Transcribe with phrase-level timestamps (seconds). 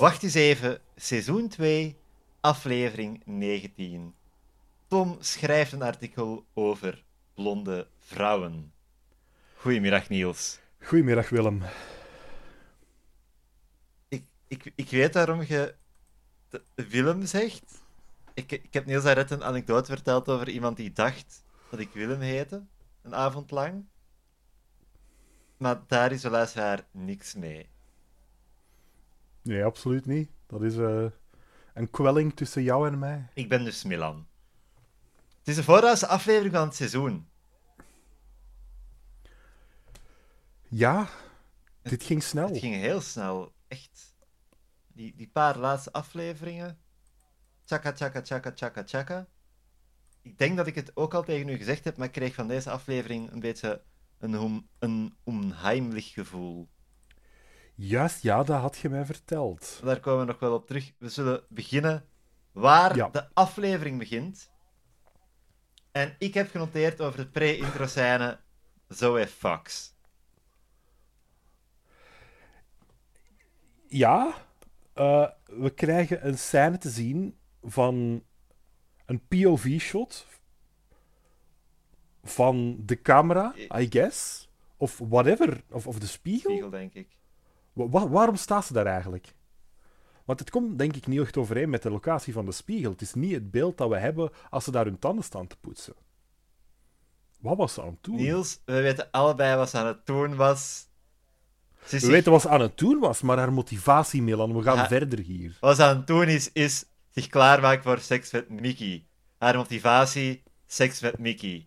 [0.00, 1.96] Wacht eens even, seizoen 2,
[2.40, 4.14] aflevering 19.
[4.86, 7.04] Tom schrijft een artikel over
[7.34, 8.72] blonde vrouwen.
[9.56, 10.58] Goedemiddag, Niels.
[10.82, 11.62] Goedemiddag, Willem.
[14.08, 15.74] Ik, ik, ik weet waarom je
[16.74, 17.84] Willem zegt.
[18.34, 22.20] Ik, ik heb Niels daarnet een anekdote verteld over iemand die dacht dat ik Willem
[22.20, 22.64] heette,
[23.02, 23.84] een avond lang.
[25.56, 27.68] Maar daar is de luisteraar niks mee.
[29.46, 30.30] Nee, absoluut niet.
[30.46, 31.04] Dat is eh,
[31.74, 33.28] een kwelling tussen jou en mij.
[33.34, 34.26] Ik ben dus Milan.
[35.38, 37.28] Het is de voorlaatste aflevering van het seizoen.
[40.68, 41.08] Ja,
[41.82, 42.48] dit ging snel.
[42.48, 44.14] Het ging heel snel, echt.
[44.86, 46.78] Die, die paar laatste afleveringen.
[47.64, 49.26] Chaka, chaka, chaka, chaka, chaka.
[50.22, 52.48] Ik denk dat ik het ook al tegen u gezegd heb, maar ik kreeg van
[52.48, 53.82] deze aflevering een beetje
[54.18, 56.68] een, een onheimlich gevoel.
[57.78, 59.80] Juist, ja, dat had je mij verteld.
[59.84, 60.92] Daar komen we nog wel op terug.
[60.98, 62.04] We zullen beginnen
[62.52, 63.08] waar Ja.
[63.08, 64.50] de aflevering begint.
[65.92, 68.40] En ik heb genoteerd over de pre-intro scène
[68.88, 69.94] Zoe Fox.
[73.88, 74.34] Ja,
[74.92, 78.24] eh, we krijgen een scène te zien van
[79.06, 80.26] een POV-shot
[82.22, 84.48] van de camera, I guess.
[84.76, 85.62] Of whatever.
[85.70, 86.50] Of, of de spiegel.
[86.50, 87.15] Spiegel, denk ik.
[87.76, 89.34] Wa- wa- waarom staat ze daar eigenlijk?
[90.24, 92.90] Want het komt denk ik niet echt overeen met de locatie van de spiegel.
[92.90, 95.56] Het is niet het beeld dat we hebben als ze daar hun tanden staan te
[95.60, 95.94] poetsen.
[97.40, 98.16] Wat was ze aan het doen?
[98.16, 100.88] Niels, we weten allebei wat ze aan het doen was.
[101.84, 104.62] Ze We zich- weten wat ze aan het doen was, maar haar motivatie, Milan, we
[104.62, 104.86] gaan Ja.
[104.88, 105.56] verder hier.
[105.60, 109.06] Wat ze aan het doen is, is zich klaarmaken voor seks met Mickey.
[109.38, 111.66] Haar motivatie, seks met Mickey.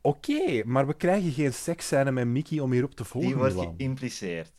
[0.00, 4.52] Oké, maar we krijgen geen seksscène met Mickey om hierop te volgen, Die wordt geïmpliceerd.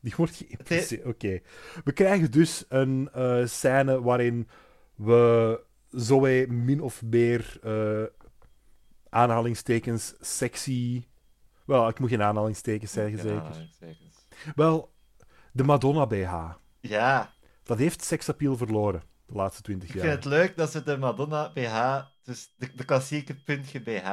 [0.00, 1.04] Die wordt geïmpliceerd.
[1.04, 1.40] Oké.
[1.84, 4.48] We krijgen dus een eh, scène waarin
[4.94, 5.60] we
[5.90, 8.04] Zoe min of meer eh,
[9.08, 11.04] aanhalingstekens sexy.
[11.64, 13.40] Wel, ik moet geen aanhalingstekens zeggen, zeker.
[13.40, 14.26] aanhalingstekens.
[14.54, 14.92] Wel,
[15.52, 16.50] de Madonna BH.
[16.80, 17.32] Ja,
[17.62, 20.04] Dat heeft seksappeal verloren de laatste twintig ik jaar.
[20.04, 24.06] vind het leuk dat ze de Madonna BH, dus de, de klassieke puntje BH.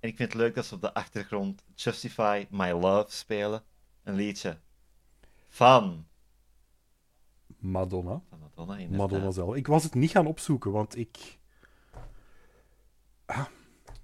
[0.00, 3.64] En ik vind het leuk dat ze op de achtergrond Justify My Love spelen.
[4.02, 4.58] Een liedje
[5.48, 6.06] van,
[7.58, 8.22] Madonna.
[8.28, 9.10] van Madonna inderdaad.
[9.10, 9.54] Madonna zelf.
[9.54, 11.38] Ik was het niet gaan opzoeken, want ik...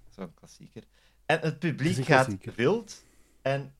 [0.08, 0.84] Zo'n klassieker.
[1.26, 3.04] En het publiek gaat wild.
[3.42, 3.74] En.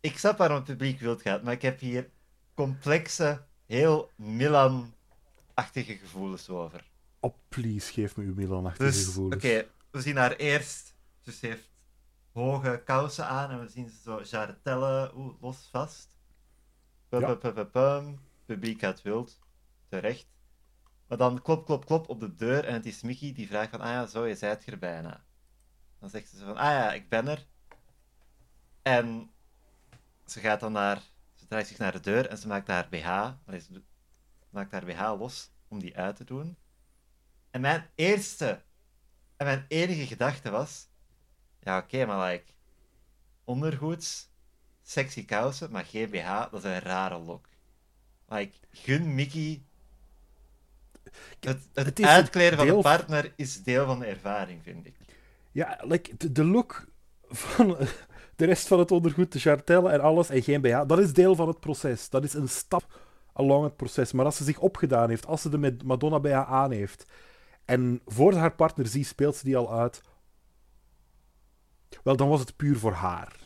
[0.00, 2.10] Ik snap waarom het publiek wild gaat, maar ik heb hier
[2.54, 6.90] complexe, heel Milan-achtige gevoelens over.
[7.20, 9.66] Oh, please, geef me uw Milan-achtige Dus, oké, gevoelens.
[9.90, 10.94] we zien haar eerst.
[11.22, 11.70] Dus ze heeft
[12.32, 16.08] hoge kousen aan en we zien ze zo jarretellen oeh, los vast.
[17.08, 18.20] Pum, pum, pum.
[18.44, 19.38] Publiek gaat wild.
[19.88, 20.26] Terecht.
[21.06, 23.80] Maar dan klop, klop, klop op de deur en het is Mickey die vraagt van,
[23.80, 25.24] ah ja, zo, je zijt er bijna.
[26.00, 27.46] Dan zegt ze van, ah ja, ik ben er.
[28.82, 29.30] En
[30.26, 31.02] ze gaat dan naar,
[31.44, 33.82] ze draait zich naar de deur en ze maakt haar BH, ze
[34.50, 36.56] maakt haar BH los om die uit te doen.
[37.50, 38.62] En mijn eerste
[39.36, 40.88] en mijn enige gedachte was,
[41.60, 42.52] ja oké, maar like,
[43.44, 44.28] ondergoeds,
[44.82, 47.48] sexy kousen, maar geen BH, dat is een rare look.
[48.28, 49.62] Like, gun Mickey...
[51.40, 54.96] Het, het, Het is uitkleden van een partner is deel van de ervaring, vind ik.
[55.52, 56.88] Ja, like, de, de look
[57.28, 57.76] van
[58.36, 61.34] de rest van het ondergoed, de chartellen en alles, en geen BH, dat is deel
[61.34, 62.08] van het proces.
[62.10, 63.00] Dat is een stap
[63.32, 64.12] along het proces.
[64.12, 67.04] Maar als ze zich opgedaan heeft, als ze de met Madonna BH aan heeft,
[67.64, 70.00] en voor ze haar partner ziet, speelt ze die al uit,
[72.02, 73.36] wel, dan was het puur voor haar.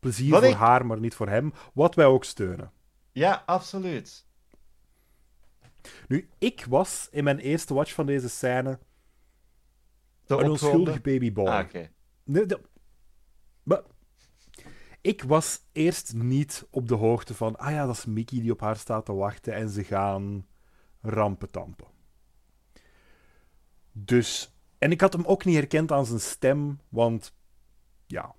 [0.00, 1.52] Plezier Wat voor ik- haar, maar niet voor hem.
[1.74, 2.72] Wat wij ook steunen.
[3.12, 4.24] Ja, absoluut.
[6.08, 8.78] Nu, ik was in mijn eerste watch van deze scène
[10.26, 11.46] De een onschuldige babyboy.
[11.46, 11.74] Ah.
[12.24, 12.60] Nee, dat-
[13.66, 13.82] Maar
[15.00, 18.60] ik was eerst niet op de hoogte van, ah ja, dat is Mickey die op
[18.60, 20.46] haar staat te wachten en ze gaan
[21.00, 21.86] rampen tampen.
[23.92, 27.34] Dus, en ik had hem ook niet herkend aan zijn stem, want
[28.06, 28.34] ja,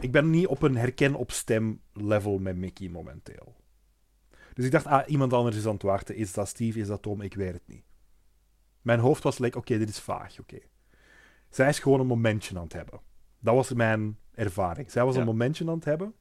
[0.00, 3.54] ik ben niet op een herken op stem level met Mickey momenteel.
[4.54, 6.16] Dus ik dacht, ah, iemand anders is aan het wachten.
[6.16, 7.20] Is dat Steve, is dat Tom?
[7.20, 7.84] Ik weet het niet.
[8.82, 10.58] Mijn hoofd was like, oké, dit is vaag, oké.
[11.50, 13.00] Zij is gewoon een momentje aan het hebben.
[13.38, 14.90] Dat was mijn ervaring.
[14.90, 15.20] Zij was Ja.
[15.20, 16.14] een momentje aan het hebben.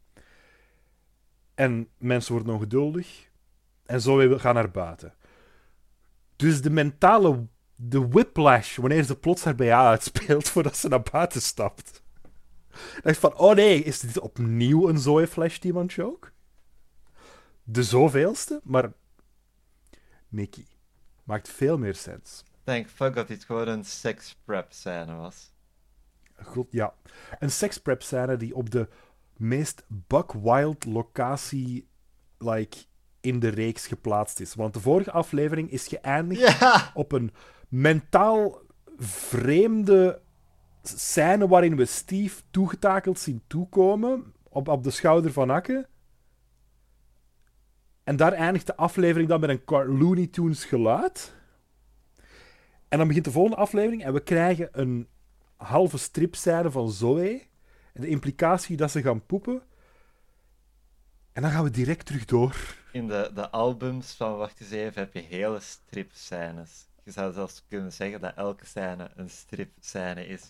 [1.56, 3.30] En mensen worden ongeduldig.
[3.86, 5.14] En zo weer gaan naar buiten.
[6.36, 7.48] Dus de mentale...
[7.84, 12.04] De whiplash, wanneer ze plots haar BH uitspeelt voordat ze naar buiten stapt.
[13.04, 16.30] Dacht van, oh nee, is dit opnieuw een Zoe Flash Demon joke?
[17.64, 18.92] De zoveelste, maar...
[20.28, 20.68] Mickey.
[21.24, 22.44] Maakt veel meer sens.
[22.64, 25.51] Thank fuck dat dit gewoon een sex prep scène was.
[26.44, 26.94] Goed, ja.
[27.40, 28.88] Een seksprep scène die op de
[29.38, 31.88] meest buck wild locatie
[32.38, 32.78] like,
[33.22, 34.56] in de reeks geplaatst is.
[34.56, 36.92] Want de vorige aflevering is geëindigd Ja!
[36.94, 37.34] op een
[37.70, 38.62] mentaal
[38.98, 40.22] vreemde
[40.84, 45.88] scène waarin we Steve toegetakeld zien toekomen op, op de schouder van Akke.
[48.04, 51.36] En daar eindigt de aflevering dan met een Looney Tunes geluid.
[52.88, 55.08] En dan begint de volgende aflevering en we krijgen een
[55.64, 57.42] halve stripscène van Zoe.
[57.94, 59.62] En de implicatie dat ze gaan poepen.
[61.34, 62.56] En dan gaan we direct terug door.
[62.92, 66.88] In de, de albums van Wacht eens even heb je hele stripscènes.
[67.04, 70.42] Je zou zelfs kunnen zeggen dat elke scène een stripscène is.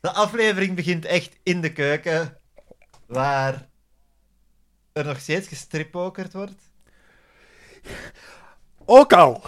[0.00, 2.36] De aflevering begint echt in de keuken,
[3.06, 3.68] waar
[4.92, 6.62] er nog steeds gestrippokerd wordt.
[8.84, 9.42] Ook al!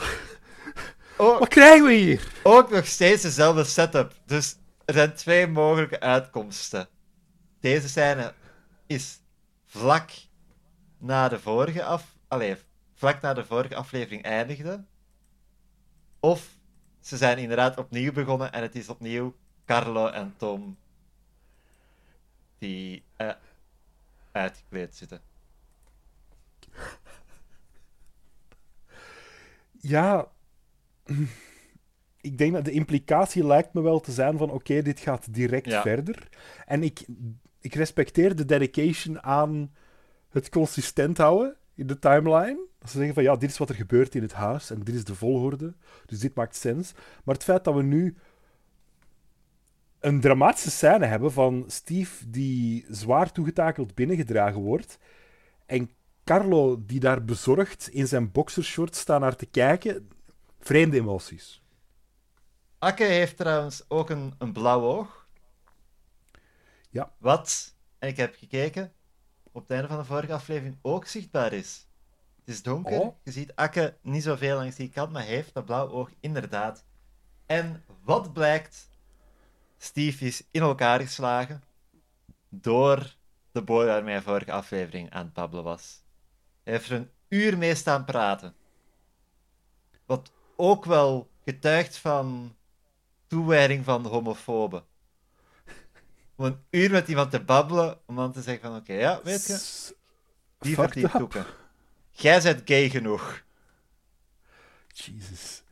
[1.17, 2.33] Ook, Wat krijgen we hier?
[2.43, 4.15] ook nog steeds dezelfde setup.
[4.27, 6.88] Dus er zijn twee mogelijke uitkomsten.
[7.61, 8.34] Deze scène
[8.87, 9.20] is
[9.67, 10.11] vlak
[10.99, 12.17] na de vorige af...
[12.29, 12.56] Allee,
[12.94, 14.84] vlak na de vorige aflevering eindigde.
[16.20, 16.56] Of
[17.00, 19.34] ze zijn inderdaad opnieuw begonnen en het is opnieuw
[19.64, 20.76] Carlo en Tom
[22.58, 23.34] die eh,
[24.32, 25.20] uitgekleed zitten.
[29.81, 30.29] Ja,
[32.23, 35.67] ik denk dat de implicatie lijkt me wel te zijn van oké, dit gaat direct
[35.67, 35.83] Ja.
[35.83, 36.29] verder.
[36.67, 37.07] En ik,
[37.61, 39.73] ik respecteer de dedication aan
[40.31, 42.67] het consistent houden in de timeline.
[42.79, 44.95] Dat ze zeggen van ja, dit is wat er gebeurt in het huis en dit
[44.95, 45.75] is de volgorde.
[46.07, 46.93] Dus dit maakt sens.
[47.25, 48.17] Maar het feit dat we nu
[50.01, 54.99] een dramatische scène hebben van Steve die zwaar toegetakeld binnengedragen wordt
[55.67, 55.91] en
[56.25, 60.09] Carlo die daar bezorgd in zijn boxershort staat naar te kijken,
[60.61, 61.62] vreemde emoties.
[62.82, 65.26] Akke heeft trouwens ook een, een blauw oog.
[66.90, 67.12] Ja.
[67.19, 68.93] Wat, en ik heb gekeken,
[69.52, 71.87] op het einde van de vorige aflevering ook zichtbaar is.
[72.38, 73.17] Het is donker, Oh.
[73.23, 76.84] je ziet Akke niet zoveel langs die kant, maar hij heeft dat blauw oog inderdaad.
[77.46, 78.88] En wat blijkt?
[79.79, 81.62] Steve is in elkaar geslagen
[82.49, 83.17] door
[83.52, 86.02] de boy waarmee hij vorige aflevering aan het babbelen was.
[86.62, 88.55] Hij heeft er een uur mee staan praten.
[90.06, 92.56] Wat ook wel getuigt van
[93.37, 94.84] toewijding van de homofoben.
[96.37, 99.46] Om een uur met iemand te babbelen, om dan te zeggen van oké, ja, weet
[99.46, 99.94] je,
[100.58, 101.11] die verdient up.
[101.12, 101.44] toeken.
[102.11, 103.43] Jij bent gay genoeg.
[104.88, 105.62] Jesus.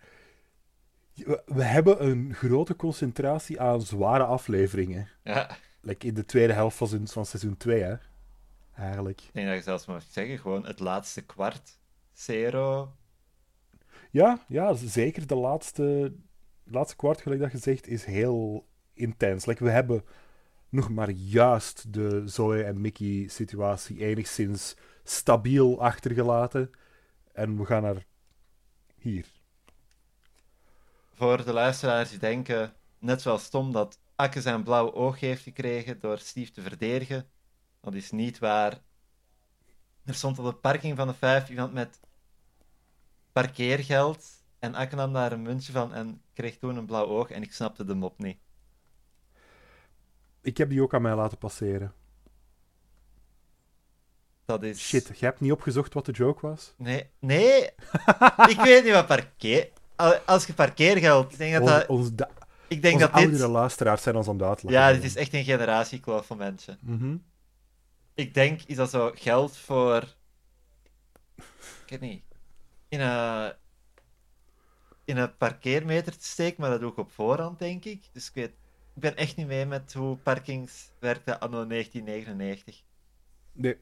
[1.46, 5.08] We, hebben een grote concentratie aan zware afleveringen.
[5.24, 7.94] Ja, Like in de tweede helft van, seizoen- van seizoen 2, hè.
[8.74, 9.20] Eigenlijk.
[9.20, 11.78] ik denk dat je zelfs mag zeggen, gewoon het laatste kwart,
[12.12, 12.94] zero.
[14.10, 15.26] Ja, ja, zeker.
[15.26, 16.12] De laatste,
[16.72, 19.44] laatste kwart, gelijk dat je zegt, is heel intens.
[19.44, 20.05] We hebben
[20.69, 26.70] nog maar juist de Zoe en Mickey situatie enigszins stabiel achtergelaten.
[27.32, 28.06] En we gaan naar
[28.96, 29.26] hier.
[31.12, 36.00] Voor de luisteraars die denken, net zoals Tom, dat Akke zijn blauw oog heeft gekregen
[36.00, 37.29] door Steve te verdedigen.
[37.81, 38.81] Dat is niet waar.
[40.05, 42.00] Er stond op de parking van de vijf iemand met
[43.32, 44.40] parkeergeld.
[44.60, 47.31] En Akke nam daar een muntje van en kreeg toen een blauw oog.
[47.31, 48.38] En ik snapte de mop niet.
[50.40, 51.94] Ik heb die ook aan mij laten passeren.
[54.44, 54.79] Dat is...
[54.88, 56.74] Shit, jij hebt niet opgezocht wat de joke was?
[56.76, 57.62] Nee, nee.
[58.55, 59.70] ik weet niet wat parkeer...
[59.96, 61.32] Al- Als je parkeergeld...
[61.32, 62.31] Ik denk dat, dat, da-
[62.69, 63.22] ik denk dat dit...
[63.22, 64.62] oudere luisteraars zijn ons aan het.
[64.67, 66.79] Ja, dit is echt een generatiekloof van mensen.
[66.81, 67.17] Mhm.
[68.14, 70.14] Ik denk, is dat zo geld voor...
[71.84, 72.22] Ik weet niet.
[72.88, 73.52] In een...
[75.10, 78.08] In een parkeermeter te steken, maar dat doe ik op voorhand, denk ik.
[78.12, 78.52] Dus ik weet...
[78.94, 82.82] Ik ben echt niet mee met hoe parkings werkten anno 1999.
[83.52, 83.76] Nee,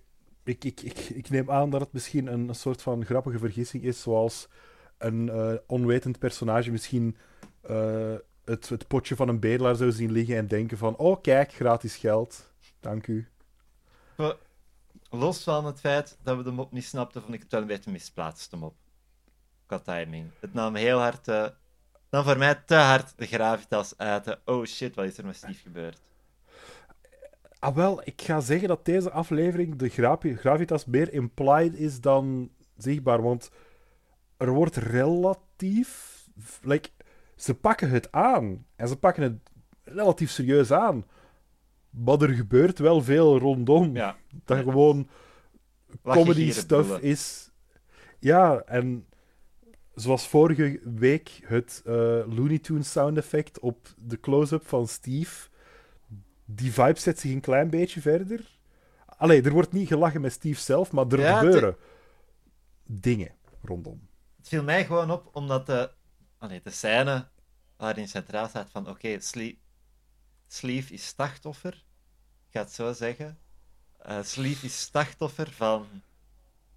[0.45, 4.03] ik, ik, ik, ik neem aan dat het misschien een, soort van grappige vergissing is,
[4.03, 4.49] zoals
[4.99, 7.17] een eh, onwetend personage misschien
[7.61, 11.53] eh, het, het potje van een bedelaar zou zien liggen en denken van, oh kijk,
[11.53, 12.53] gratis geld.
[12.81, 13.29] Dank u.
[14.17, 14.35] Maar
[15.11, 17.67] los van het feit dat we de mop niet snapten, vond ik het wel een
[17.67, 18.75] beetje misplaatst, de mop.
[19.69, 20.31] Qua timing.
[20.41, 21.29] Het nam heel hard...
[21.29, 21.47] eh,
[22.11, 24.25] dan voor mij te hard de gravitas uit.
[24.25, 26.01] de, Oh shit, wat is er met Steve gebeurd?
[27.59, 32.51] Ah wel, ik ga zeggen dat deze aflevering de gravi- gravitas meer implied is dan
[32.77, 33.51] zichtbaar, want
[34.37, 36.17] er wordt relatief...
[36.63, 36.89] Like,
[37.37, 38.67] ze pakken het aan.
[38.77, 39.39] En ze pakken het
[39.85, 41.05] relatief serieus aan.
[41.91, 43.97] Maar er gebeurt wel veel rondom.
[43.97, 44.17] Ja.
[44.45, 45.09] Dat gewoon
[46.03, 47.51] comedy stuff is.
[48.19, 49.07] Ja, en
[50.01, 51.93] zoals vorige week het eh,
[52.27, 55.49] Looney Tunes sound effect op de close-up van Steve.
[56.45, 58.57] Die vibe zet zich een klein beetje verder.
[59.07, 61.77] Allee, er wordt niet gelachen met Steve zelf, maar er Ja, gebeuren
[62.87, 63.31] dingen
[63.63, 64.09] rondom.
[64.37, 65.91] Het viel mij gewoon op omdat de,
[66.39, 67.29] allee, de scène
[67.77, 69.59] waarin centraal staat van oké, Slie-
[70.47, 71.73] Sleeve is slachtoffer.
[72.47, 73.39] Ik ga het zo zeggen.
[73.99, 75.87] Eh Sleeve is slachtoffer van,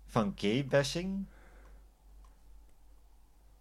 [0.06, 1.26] van gay bashing.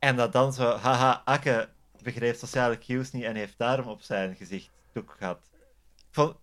[0.00, 1.68] En dat dan zo, haha, Akke
[2.02, 5.50] begreep sociale cues niet en heeft daarom op zijn gezicht doek gehad.
[6.10, 6.36] Vond-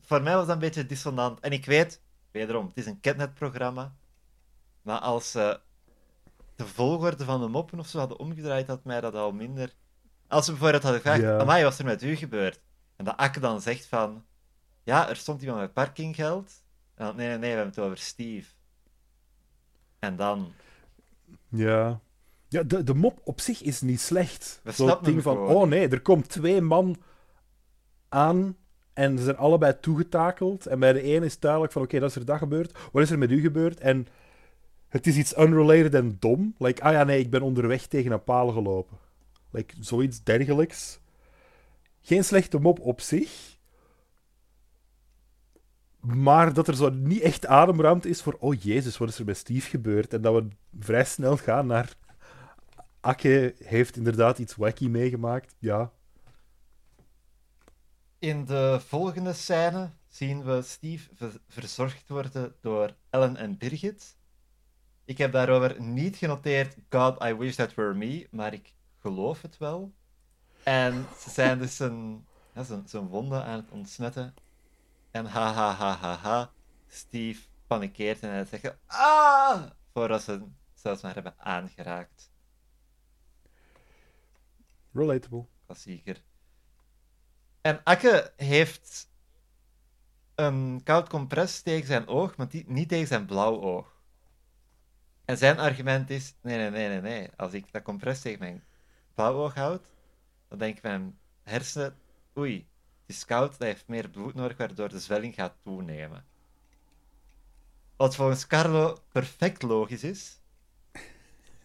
[0.00, 1.40] voor mij was dat een beetje dissonant.
[1.40, 2.00] En ik weet,
[2.30, 3.94] wederom, het is een Catnet-programma.
[4.82, 5.60] Maar als ze
[6.56, 9.74] de volgorde van de moppen of zo hadden omgedraaid, had mij dat al minder.
[10.28, 11.38] Als ze bijvoorbeeld hadden gevraagd: Ja.
[11.38, 12.60] Amai, wat is er met u gebeurd?
[12.96, 14.24] En dat Akke dan zegt van:
[14.82, 16.62] Ja, er stond iemand met parkinggeld.
[16.94, 18.50] En dan, nee, nee, nee, we hebben het over Steve.
[19.98, 20.52] En dan.
[21.48, 22.00] Ja.
[22.50, 24.60] Ja, de, de mop op zich is niet slecht.
[24.64, 25.54] Zo'n snappen ding van, gewoon.
[25.54, 26.96] oh nee, er komt twee man
[28.08, 28.56] aan
[28.92, 30.66] en ze zijn allebei toegetakeld.
[30.66, 32.78] En bij de ene is duidelijk van, oké, dat is er dat gebeurd.
[32.92, 33.80] Wat is er met u gebeurd?
[33.80, 34.06] En
[34.88, 36.54] het is iets unrelated en dom.
[36.58, 38.96] Like, ah ja, nee, ik ben onderweg tegen een paal gelopen.
[39.50, 41.00] Like, zoiets dergelijks.
[42.00, 43.58] Geen slechte mop op zich.
[46.00, 49.36] Maar dat er zo niet echt ademruimte is voor, oh jezus, wat is er met
[49.36, 50.14] Steve gebeurd?
[50.14, 51.96] En dat we vrij snel gaan naar,
[53.00, 55.54] Akke heeft inderdaad iets wacky meegemaakt.
[55.58, 55.92] Ja,
[58.18, 64.16] In de volgende scène zien we Steve ver- verzorgd worden door Ellen en Birgit.
[65.04, 69.58] Ik heb daarover niet genoteerd, God, I wish that were me, maar ik geloof het
[69.58, 69.92] wel.
[70.62, 74.34] En ze zijn dus zijn, ja, zijn, zijn wonden aan het ontsmetten.
[75.10, 76.52] En ha ha ha ha ha,
[76.88, 80.42] Steve panikeert en hij zegt ah, voordat ze
[80.74, 82.30] zelfs maar hebben aangeraakt.
[84.92, 85.46] Relatable.
[85.66, 86.22] klassieker.
[87.60, 89.08] En Akke heeft
[90.34, 93.98] een koud compress tegen zijn oog, maar niet tegen zijn blauw oog.
[95.24, 97.30] En zijn argument is: nee, nee, nee, nee, nee.
[97.36, 98.64] Als ik dat compress tegen mijn
[99.14, 99.92] blauw oog houd,
[100.48, 101.96] dan denk mijn hersenen:
[102.38, 102.68] oei,
[103.06, 106.24] het is koud, dat heeft meer bloed nodig, waardoor de zwelling gaat toenemen.
[107.96, 110.40] Wat volgens Carlo perfect logisch is.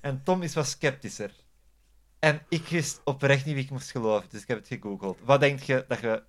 [0.01, 1.44] En Tom is wat sceptischer.
[2.25, 5.19] En ik wist oprecht niet wie ik moest geloven, dus ik heb het gegoogeld.
[5.23, 6.23] Wat denk je dat je...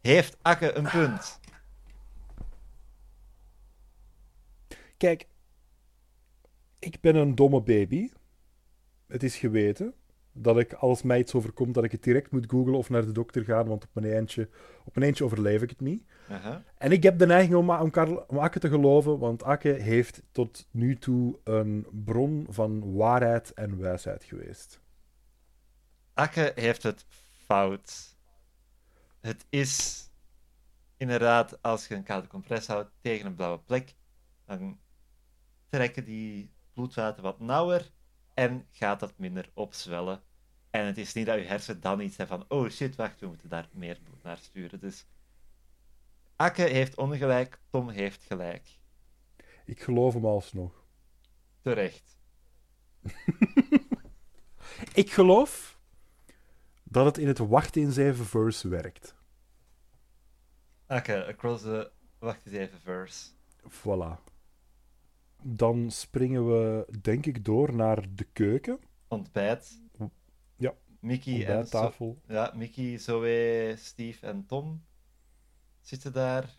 [0.00, 1.40] Heeft Akke een punt?
[4.96, 5.26] Kijk,
[6.78, 8.10] ik ben een domme baby.
[9.06, 9.94] Het is geweten
[10.32, 13.12] dat ik, als mij iets overkomt, dat ik het direct moet googlen of naar de
[13.12, 14.48] dokter gaan, want op mijn eentje,
[14.84, 16.04] op mijn eentje overleef ik het niet.
[16.78, 20.22] En ik heb de neiging om, om, Karl, om Akke te geloven, want Akke heeft
[20.32, 24.80] tot nu toe een bron van waarheid en wijsheid geweest.
[26.20, 27.06] Akke heeft het
[27.46, 28.16] fout.
[29.20, 30.04] Het is
[30.96, 33.94] inderdaad, als je een koude compress houdt tegen een blauwe plek,
[34.46, 34.78] dan
[35.68, 37.90] trekken die bloedvaten wat nauwer
[38.34, 40.22] en gaat dat minder opzwellen.
[40.70, 43.26] En het is niet dat je hersenen dan iets hebben van, oh shit, wacht, we
[43.26, 44.80] moeten daar meer bloed naar sturen.
[44.80, 45.06] Dus
[46.36, 48.68] Akke heeft ongelijk, Tom heeft gelijk.
[49.64, 50.84] Ik geloof hem alsnog.
[51.60, 52.18] Terecht.
[54.92, 55.78] Ik geloof
[56.90, 59.14] dat het in het wachten in zeven verse werkt.
[60.86, 61.90] Akke, across the...
[62.18, 63.30] Wacht eens even, verse.
[63.68, 64.22] Voilà.
[65.42, 68.78] Dan springen we, denk ik, door naar de keuken.
[69.08, 69.82] Ontbijt.
[70.56, 72.20] Ja, Mickey en Zo- Ontbijttafel.
[72.26, 74.84] Ja, Mickey, Zoe, Steve en Tom
[75.80, 76.58] zitten daar.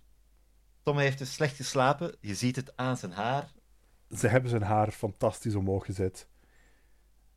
[0.83, 2.15] Tom heeft dus slecht geslapen.
[2.19, 3.51] Je ziet het aan zijn haar.
[4.09, 6.27] Ze hebben zijn haar fantastisch omhoog gezet.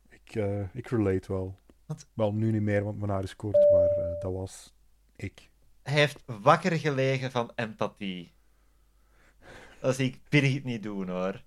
[0.09, 1.59] Ik, eh, ik relate wel.
[1.85, 2.07] Wat?
[2.13, 4.73] Wel, nu niet meer, want mijn haar is kort, maar eh, dat was
[5.15, 5.49] ik.
[5.83, 8.33] Hij heeft wakker gelegen van empathie.
[9.79, 11.43] Dat zie ik Birgit niet doen, hoor.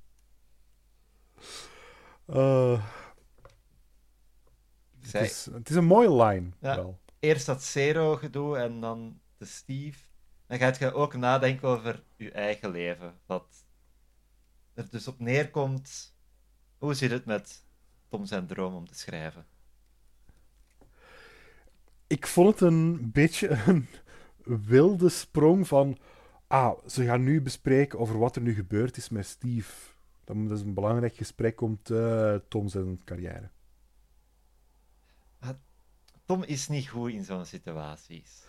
[2.26, 2.86] Eh,
[5.00, 6.76] Zij, het, is, het is een mooie line, Ja.
[6.76, 6.98] wel.
[7.18, 9.98] Eerst dat Zero-gedoe en dan de Steve.
[10.46, 13.18] Dan gaat je ook nadenken over je eigen leven.
[13.26, 13.64] Wat
[14.74, 16.16] er dus op neerkomt.
[16.78, 17.64] Hoe zit het met
[18.08, 19.46] Tom zijn droom om te schrijven?
[22.08, 23.88] Ik vond het een beetje een
[24.44, 25.98] wilde sprong van...
[26.46, 29.72] Ah, ze gaan nu bespreken over wat er nu gebeurd is met Steve.
[30.24, 33.50] Dat is een belangrijk gesprek om te, Tom zijn carrière.
[36.28, 38.42] Tom is niet goed in zo'n situaties.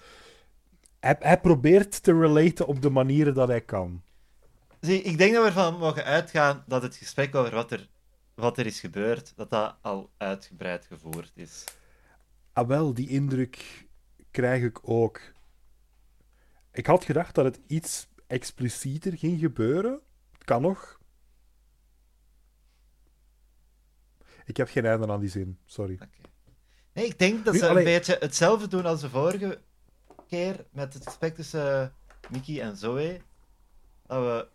[0.99, 4.01] hij, hij probeert te relaten op de manieren dat hij kan.
[4.79, 7.87] Zie, ik denk dat we ervan mogen uitgaan dat het gesprek over wat er,
[8.33, 11.63] wat er is gebeurd, dat dat al uitgebreid gevoerd is.
[12.53, 13.87] Ah, wel, die indruk
[14.31, 15.21] krijg ik ook.
[16.71, 19.99] Ik had gedacht dat het iets explicieter ging gebeuren.
[20.43, 20.99] Kan nog.
[24.45, 25.93] Ik heb geen einde aan die zin, sorry.
[25.93, 26.07] Oké.
[26.93, 29.61] Nee, ik denk dat Nu, ze een beetje hetzelfde doen als de vorige
[30.27, 31.93] keer met het gesprek tussen
[32.29, 33.21] Mickey en Zoe.
[34.05, 34.47] Dat we,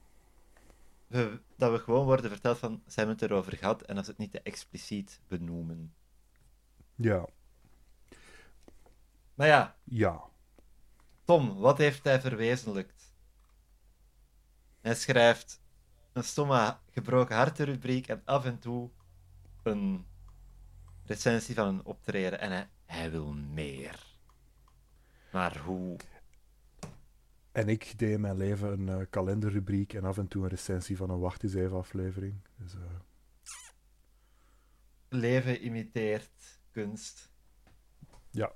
[1.07, 4.11] we- dat we gewoon worden verteld van, ze hebben het erover gehad en dat ze
[4.11, 5.95] het niet te expliciet benoemen.
[6.95, 7.27] Ja,
[9.35, 10.23] Maar ja, ja.
[11.25, 13.13] Tom, wat heeft hij verwezenlijkt?
[14.81, 15.61] Hij schrijft
[16.13, 18.91] een stomme gebroken hartenrubriek en af en toe
[19.63, 20.07] een
[21.05, 22.41] recensie van een optreden.
[22.41, 24.07] En hij, hij wil meer.
[25.33, 25.97] Maar hoe?
[27.53, 30.97] En ik deed in mijn leven een eh, kalenderrubriek en af en toe een recensie
[30.97, 32.35] van een Wacht eens even aflevering.
[32.57, 32.81] Dus, eh,
[35.09, 37.31] Leven imiteert kunst.
[38.31, 38.55] Ja.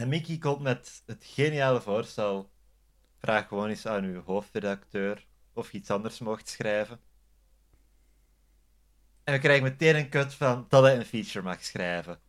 [0.00, 2.50] En Mickey komt met het geniale voorstel.
[3.18, 7.00] Vraag gewoon eens aan uw hoofdredacteur of je iets anders mocht schrijven.
[9.24, 12.20] En we krijgen meteen een cut van dat hij een feature mag schrijven.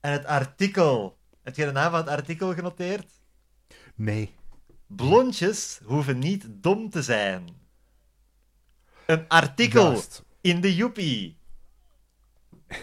[0.00, 1.18] En het artikel.
[1.42, 3.12] Heb je de naam van het artikel genoteerd?
[3.94, 4.34] nee.
[4.86, 7.48] Blondjes hoeven niet dom te zijn.
[9.06, 10.02] Een artikel
[10.40, 11.38] in de Joepie.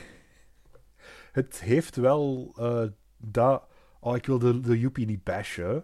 [1.32, 2.88] Het heeft wel eh,
[3.18, 3.69] dat.
[4.00, 5.84] Oh, ik wil de, de Joepie niet bashen.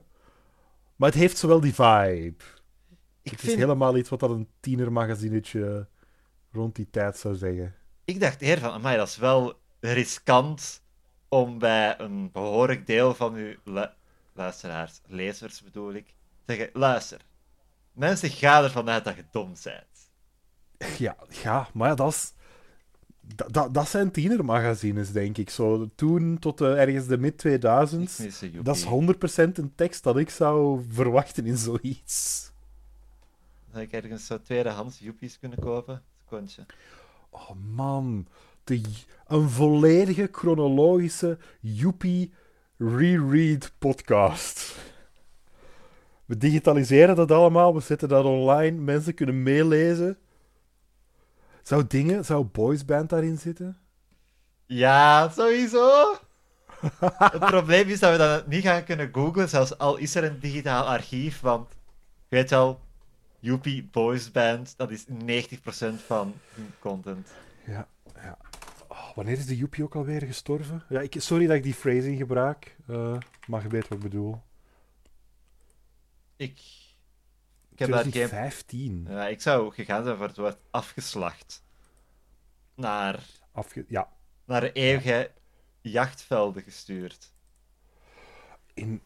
[0.96, 2.44] Maar het heeft zowel die vibe.
[3.22, 5.88] Ik, het vind, is helemaal iets wat dat een tienermagazinetje
[6.52, 7.76] rond die tijd zou zeggen.
[8.06, 10.82] ik dacht eer van, amai, dat is wel riskant
[11.30, 13.94] om bij een behoorlijk deel van uw lu-
[14.34, 17.22] luisteraars, lezers bedoel ik, te zeggen, luister,
[17.92, 19.84] mensen gaan ervan uit dat je dom bent.
[20.98, 22.34] Ja, ja maar ja, dat is.
[23.72, 25.50] Dat, zijn tienermagazines, denk ik.
[25.50, 28.02] Zo, toen tot eh, ergens de mid-2000s.
[28.02, 29.16] Ik mis de Dat is Joepie.
[29.16, 32.52] 100% een tekst dat ik zou verwachten in zoiets.
[33.72, 36.04] Zou ik ergens zo tweedehands Joepies kunnen kopen?
[37.30, 38.28] Oh man,
[38.64, 38.82] de,
[39.28, 42.34] een volledige chronologische Joepie
[42.78, 44.76] reread podcast.
[46.26, 50.18] We digitaliseren dat allemaal, we zetten dat online, mensen kunnen meelezen.
[51.66, 53.78] Zou dingen, zou boysband daarin zitten?
[54.66, 56.16] Ja, sowieso.
[57.00, 60.40] Het probleem is dat we dat niet gaan kunnen googlen, zelfs al is er een
[60.40, 61.70] digitaal archief, want
[62.28, 62.80] je weet wel,
[63.40, 65.10] Joepie Boys Band, dat is 90%
[66.06, 67.32] van hun content.
[67.66, 68.38] Ja, ja.
[68.88, 70.84] Oh, wanneer is de Joepie ook alweer gestorven?
[70.90, 74.42] Ja, ik, sorry dat ik die phrasing gebruik, eh, maar je weet wat ik bedoel.
[76.36, 76.60] Ik,
[77.76, 78.12] ik heb daar geen...
[78.12, 79.06] 2015.
[79.10, 81.64] Ja, ik zou gegaan zijn voor het woord afgeslacht.
[82.76, 83.20] Naar,
[83.52, 84.10] Afge ja,
[84.46, 85.32] naar eeuwige
[85.82, 87.34] jachtvelden gestuurd.
[88.74, 89.02] in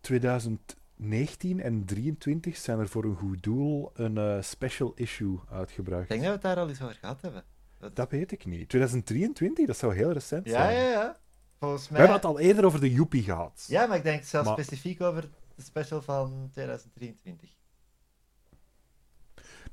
[0.00, 6.02] 2019 en 23 zijn er voor een goed doel een eh, special issue uitgebracht.
[6.02, 7.44] Ik denk dat we het daar al eens over gehad hebben.
[7.92, 8.68] Dat weet ik niet.
[8.68, 10.76] 2023, dat zou heel recent Ja, zijn.
[10.76, 11.16] ja, ja.
[11.58, 12.00] Volgens We mij...
[12.00, 13.64] hebben het al eerder over de Joepie gehad.
[13.68, 17.50] Ja, maar ik denk zelfs Maar- specifiek over de special van 2023.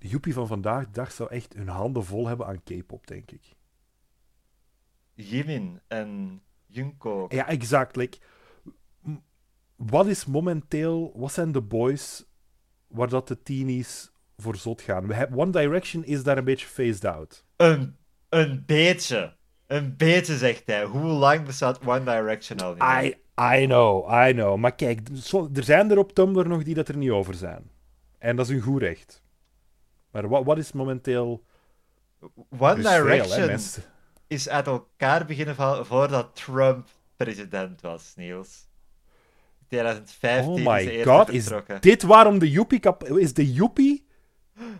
[0.03, 3.31] De Joepie van vandaag de dag zou echt hun handen vol hebben aan K-pop, denk
[3.31, 3.41] ik.
[5.13, 7.25] Jimin en Junko.
[7.29, 7.95] Ja, exact.
[7.95, 8.17] Like,
[9.75, 12.25] wat is momenteel, wat zijn de boys
[12.87, 15.07] waar dat de teenies voor zot gaan?
[15.07, 17.45] We One Direction is daar een beetje phased out.
[17.55, 17.97] Een,
[18.29, 19.35] een beetje.
[19.67, 20.83] Een beetje, zegt hij.
[20.83, 22.83] Hoe lang bestaat One Direction al niet?
[22.83, 23.15] I,
[23.61, 24.57] I know, I know.
[24.57, 25.09] Maar kijk,
[25.53, 27.71] er zijn er op Tumblr nog die dat er niet over zijn.
[28.17, 29.22] En dat is hun goed recht.
[30.13, 31.43] Maar wat, wat is momenteel...
[32.59, 33.83] One hè, Direction mensen.
[34.27, 38.67] is uit elkaar beginnen vallen voordat Trump president was, Niels.
[39.67, 41.81] 2015 Oh is de my eerste god, is vertrokken.
[41.81, 42.79] dit waarom de Joepie...
[42.79, 44.07] Kap is de Joepie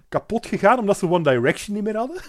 [0.10, 2.22] kapot gegaan omdat ze One Direction niet meer hadden?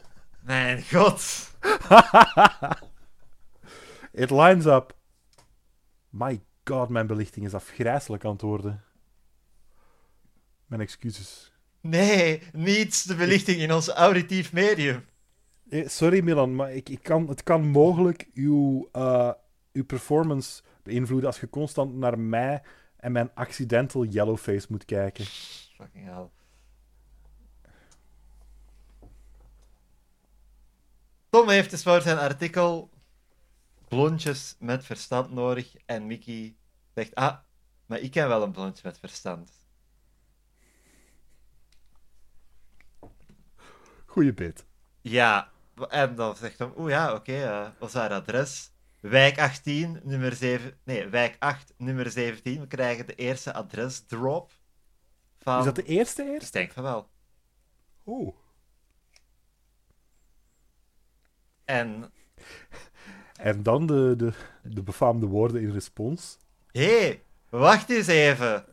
[0.40, 1.50] Mijn god.
[4.12, 4.96] It lines up.
[6.08, 8.84] My god, mijn belichting is afgrijselijk aan het worden.
[10.66, 11.51] Mijn excuses.
[11.82, 15.04] Nee, niet de belichting in ons auditief medium.
[15.68, 19.30] Eh, Sorry Milan, maar ik, ik kan, het kan mogelijk uw, eh,
[19.72, 22.62] uw performance beïnvloeden als je constant naar mij
[22.96, 25.24] en mijn accidental yellowface moet kijken.
[25.24, 26.28] Fucking hell.
[31.30, 32.90] Tom heeft dus voor zijn artikel
[33.88, 36.56] blondjes met verstand nodig en Mickey
[36.94, 37.36] Zegt, ah,
[37.86, 39.50] maar ik ken wel een blondje met verstand.
[44.12, 44.64] Goeie bit.
[45.00, 45.50] Ja,
[45.88, 48.70] en dan zegt hij, oeh ja, oké, eh, wat is haar adres?
[49.00, 50.78] Wijk 18, nummer 7...
[50.84, 52.60] Nee, wijk 8, nummer 17.
[52.60, 54.50] We krijgen de eerste adresdrop.
[55.38, 55.58] Van...
[55.58, 56.52] Is dat de eerste Ik eerst?
[56.52, 57.08] denk van wel.
[58.06, 58.34] Oeh.
[61.64, 62.12] En,
[63.36, 66.38] En dan de, de, de befaamde woorden in respons.
[66.70, 68.64] hé, hey, wacht eens even.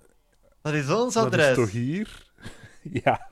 [0.62, 1.50] Dat is ons Dat adres.
[1.50, 2.32] is toch hier?
[3.04, 3.29] ja.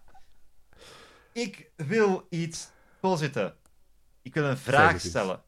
[1.37, 2.69] Ik wil iets
[2.99, 3.55] positen.
[4.21, 5.43] Ik wil een vraag stellen.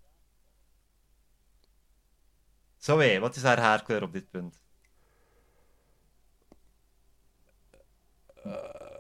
[2.78, 4.62] Zo hé, wat is haar haarkleur op dit punt?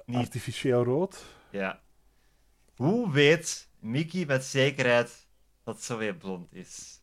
[0.05, 1.25] Niet, Artificieel rood.
[1.49, 1.81] ja.
[2.75, 5.27] Hoe weet Mickey met zekerheid
[5.63, 7.01] dat Zoe blond is?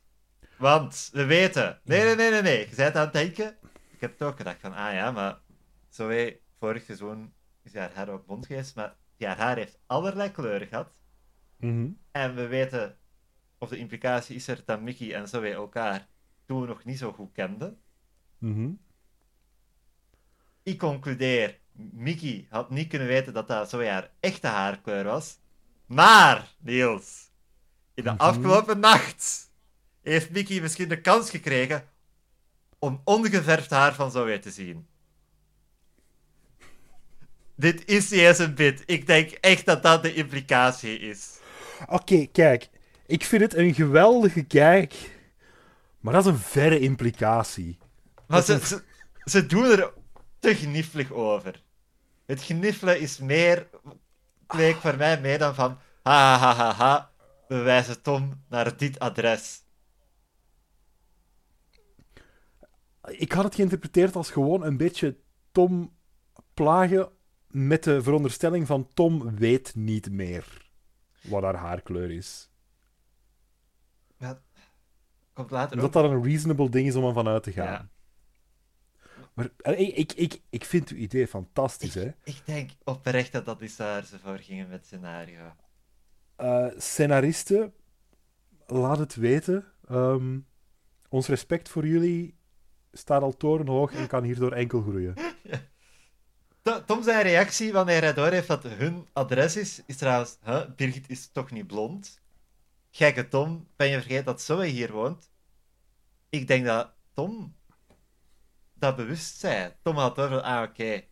[0.59, 1.81] Want we weten.
[1.85, 2.68] Nee, nee, nee, nee, nee.
[2.68, 3.57] Je bent aan het denken.
[3.90, 5.38] Ik heb het ook gedacht van, ah ja, maar
[5.88, 10.69] Zoe, vorig seizoen is haar haar ook blond geweest, maar haar haar heeft allerlei kleuren
[10.69, 10.93] gehad.
[11.57, 11.89] Mhm.
[12.11, 12.99] En we weten,
[13.59, 16.09] of de implicatie is er dat Mickey en Zoe elkaar
[16.47, 17.81] toen nog niet zo goed kenden.
[18.39, 18.71] Mhm.
[20.63, 21.59] Ik concludeer,
[21.93, 25.39] Mickey had niet kunnen weten dat dat Zoe haar echte haarkleur was.
[25.87, 27.31] Maar, Niels,
[27.95, 28.21] in de Mhm.
[28.21, 29.51] afgelopen nacht
[30.03, 31.89] heeft Mickey misschien de kans gekregen
[32.79, 34.87] om ongeverfd haar van Zoe te zien.
[37.57, 38.83] Dit is niet eens een bit.
[38.87, 41.38] Ik denk echt dat dat de implicatie is.
[41.88, 42.69] Oké, kijk.
[43.07, 44.95] Ik vind het een geweldige kijk.
[46.01, 47.79] Maar dat is een verre implicatie.
[48.27, 48.83] Maar ze,
[49.25, 49.92] ze doen er
[50.38, 51.62] te gniffelig over.
[52.27, 53.69] Het gniffelen is meer,
[54.49, 57.11] leek voor mij meer dan van, ha ha ha ha,
[57.49, 59.62] we wijzen Tom naar dit adres.
[63.07, 65.16] Ik had het geïnterpreteerd als gewoon een beetje
[65.53, 65.97] Tom
[66.55, 67.16] plagen
[67.57, 70.71] met de veronderstelling van Tom weet niet meer
[71.23, 72.51] wat haar haarkleur is.
[74.19, 74.40] Ja,
[75.33, 75.92] komt later Dat ook.
[75.92, 77.66] dat een reasonable ding is om ervan uit te gaan.
[77.66, 77.88] Ja.
[79.35, 82.11] Maar eh, ik, ik, ik, ik vind uw idee fantastisch, hè.
[82.25, 85.53] Ik denk oprecht dat dat is waar ze voor gingen met scenario.
[86.37, 87.73] Eh, scenaristen,
[88.66, 89.64] laat het weten.
[89.88, 90.38] Ehm,
[91.09, 92.35] ons respect voor jullie
[92.92, 95.14] staat al torenhoog en kan hierdoor enkel groeien.
[96.67, 100.39] To- Tom zijn reactie wanneer hij doorheeft dat hun adres is, is trouwens,
[100.77, 102.21] Birgit is toch niet blond?
[102.91, 105.31] Gekke Tom, ben je vergeten dat Zoe hier woont?
[106.29, 107.57] Ik denk dat Tom
[108.75, 109.75] dat bewust zei.
[109.83, 111.05] Tom had door van, ah oké,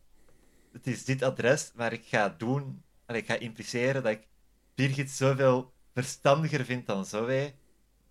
[0.73, 4.29] het is dit adres, maar ik ga doen, en ik ga impliceren dat ik
[4.75, 7.55] Birgit zoveel verstandiger vind dan Zoe,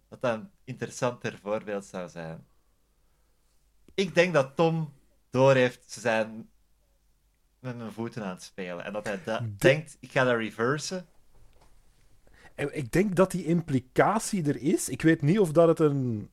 [0.09, 2.47] dat dat een interessanter voorbeeld zou zijn.
[3.93, 4.93] Ik denk dat Tom
[5.29, 6.51] doorheeft, ze zijn
[7.63, 8.85] met mijn voeten aan het spelen.
[8.85, 11.07] En dat hij da- denkt, ik ga dat reversen.
[12.55, 14.89] En Ik denk dat die implicatie er is.
[14.89, 16.29] Ik weet niet of dat het een.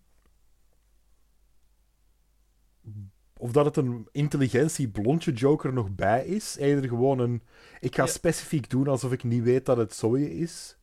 [3.36, 6.56] Of dat het een intelligentie blondje joker er nog bij is.
[6.56, 7.42] Eerder gewoon een.
[7.80, 8.08] Ik ga Ja.
[8.08, 10.76] specifiek doen alsof ik niet weet dat het Zoe is.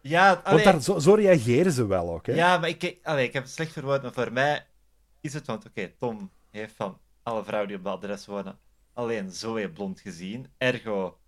[0.00, 2.26] Ja, Want allee, daar, zo, zo reageren ze wel ook.
[2.26, 2.32] Hè?
[2.32, 4.66] ja maar ik, allee, ik heb het slecht verwoord, maar voor mij
[5.20, 8.58] is het, want oké, Tom heeft van alle vrouwen die op dat adres wonen
[8.98, 10.46] alleen Zoe blond gezien.
[10.56, 11.18] Ergo,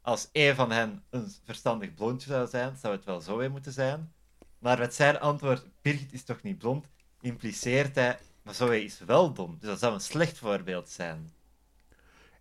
[0.00, 4.12] als één van hen een verstandig blondje zou zijn, zou het wel Zoe moeten zijn.
[4.58, 6.88] Maar met zijn antwoord, Birgit is toch niet blond,
[7.20, 9.56] impliceert hij, maar Zoe is wel dom.
[9.60, 11.30] Dus dat zou een slecht voorbeeld zijn.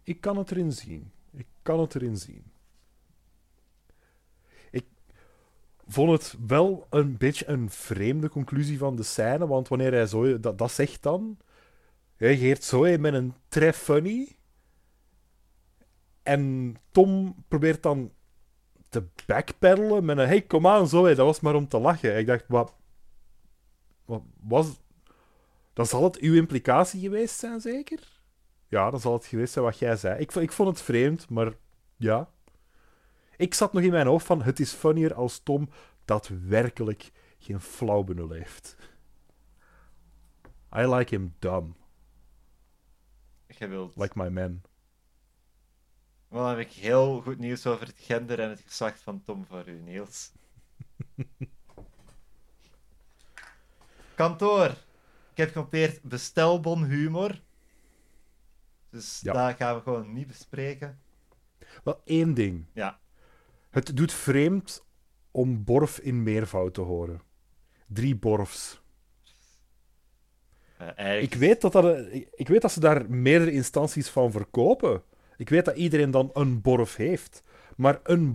[0.04, 1.12] Ik kan het erin zien.
[1.32, 2.44] Ik kan het erin zien.
[4.72, 4.86] Ik
[5.88, 10.40] vond het wel een beetje een vreemde conclusie van de scène, want wanneer hij zo
[10.40, 11.38] dat, zegt dan,
[12.18, 14.36] reageert Zoe met een très funny.
[16.26, 18.12] En Tom probeert dan
[18.90, 22.18] te backpedalen met een hey, kom aan Zoe, dat was maar om te lachen.
[22.18, 22.74] Ik dacht, wat,
[24.06, 24.80] wat was...
[25.74, 28.00] Dan zal het uw implicatie geweest zijn, zeker?
[28.68, 30.20] Ja, dan zal het geweest zijn wat jij zei.
[30.20, 31.54] Ik, ik vond het vreemd, maar
[31.96, 32.30] ja.
[33.38, 35.70] Ik zat nog in mijn hoofd van, het is funnier als Tom
[36.06, 38.76] daadwerkelijk geen flauw benul heeft.
[40.78, 41.76] I like him dumb,
[43.60, 43.96] wilt.
[43.96, 44.62] like my man.
[46.28, 49.46] Wel dan heb ik heel goed nieuws over het gender en het geslacht van Tom
[49.46, 50.32] voor u, Niels.
[54.16, 54.70] Kantoor.
[55.32, 57.42] Ik heb genoteerd bestelbon humor.
[58.90, 59.34] Dus Ja.
[59.34, 61.00] daar gaan we gewoon niet bespreken.
[61.84, 62.66] Wel, één ding.
[62.74, 63.00] Ja.
[63.70, 64.86] Het doet vreemd
[65.32, 67.22] om Borf in meervoud te horen.
[67.88, 68.82] Drie Borfs.
[70.82, 71.34] Uh, eigenlijk...
[71.34, 75.04] ik, weet dat eh, ik weet dat ze daar meerdere instanties van verkopen.
[75.38, 77.44] Ik weet dat iedereen dan een borf heeft.
[77.76, 78.34] Maar een,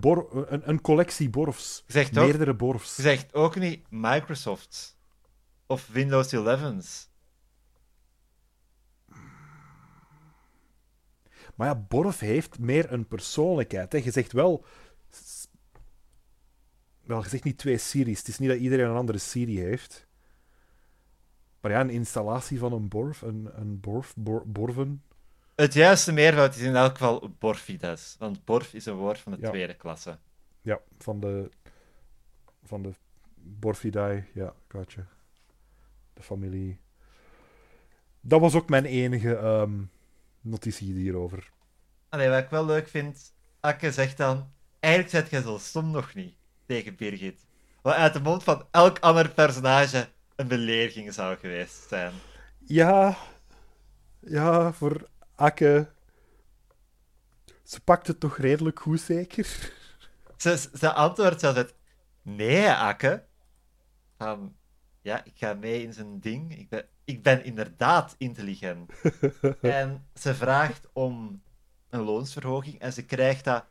[0.48, 1.84] een, een collectie borfs.
[1.86, 2.96] Zegt ook- meerdere borfs.
[2.96, 4.98] Je zegt ook niet Microsoft
[5.66, 7.08] of Windows 11's.
[11.54, 13.92] Maar ja, borf heeft meer een persoonlijkheid.
[13.92, 13.98] Hè.
[13.98, 14.64] Je zegt wel...
[17.02, 18.18] Wel, je zegt niet twee series.
[18.18, 20.06] Het is niet dat iedereen een andere serie heeft.
[21.60, 25.02] Maar ja, een installatie van een borf, een, een borf, bor- borven...
[25.60, 28.16] Het juiste meervoud is in elk geval Borfides.
[28.18, 29.48] Want Borf is een woord van de Ja.
[29.48, 30.18] tweede klasse.
[30.62, 31.50] Ja, van de...
[32.64, 32.94] Van de
[33.34, 34.24] Borfidae.
[34.34, 35.06] Ja, gotcha.
[36.12, 36.80] De familie.
[38.20, 39.82] Dat was ook mijn enige ehm,
[40.40, 41.50] notitie hierover.
[42.08, 44.52] Allee, wat ik wel leuk vind, Akke zegt dan...
[44.78, 46.34] Eigenlijk zet jij zo stom nog niet
[46.66, 47.46] tegen Birgit.
[47.82, 52.12] Wat uit de mond van elk ander personage een belediging zou geweest zijn.
[52.58, 53.16] Ja,
[54.20, 55.08] ja, voor
[55.40, 55.88] Akke.
[57.62, 59.72] Ze pakt het toch redelijk goed, zeker?
[60.36, 61.72] Ze, ze antwoordt zelfs.
[62.22, 63.24] Nee, Akke.
[65.02, 66.58] Ja, ik ga mee in zijn ding.
[66.58, 68.92] Ik ben, ik ben inderdaad intelligent.
[69.60, 71.42] en ze vraagt om
[71.90, 73.64] een loonsverhoging en ze krijgt dat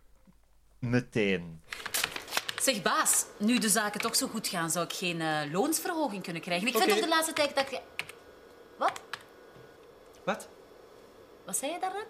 [0.79, 1.61] meteen.
[2.61, 6.41] Zeg baas, nu de zaken toch zo goed gaan, zou ik geen eh, loonsverhoging kunnen
[6.41, 6.67] krijgen.
[6.67, 6.95] Ik vind Oké.
[6.95, 7.81] op de laatste tijd dat je...
[8.77, 9.01] Wat?
[10.25, 10.49] Wat?
[11.49, 12.07] Wat zei je daarnet?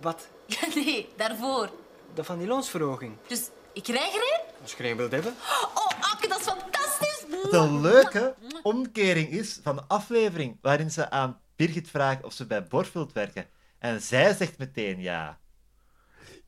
[0.00, 0.28] Wat?
[0.46, 1.70] Ja, nee, daarvoor.
[2.14, 3.16] Dat van die loonsverhoging.
[3.26, 4.62] Dus ik krijg er een?
[4.62, 5.32] Als je er een wilt hebben.
[5.74, 7.24] Oh, Akke, dat is fantastisch!
[7.42, 12.46] Wat een leuke omkering is van de aflevering waarin ze aan Birgit vragen of ze
[12.46, 13.46] bij Borf wilt werken.
[13.78, 15.38] En zij zegt meteen ja.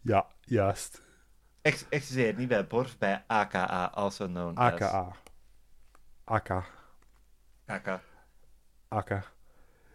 [0.00, 1.02] Ja, juist.
[1.62, 4.72] Ex excuseer, niet bij Borf, bij AKA, also known as.
[4.72, 5.12] AKA.
[6.24, 6.50] AK.
[7.66, 8.00] AKA.
[8.88, 9.32] AK.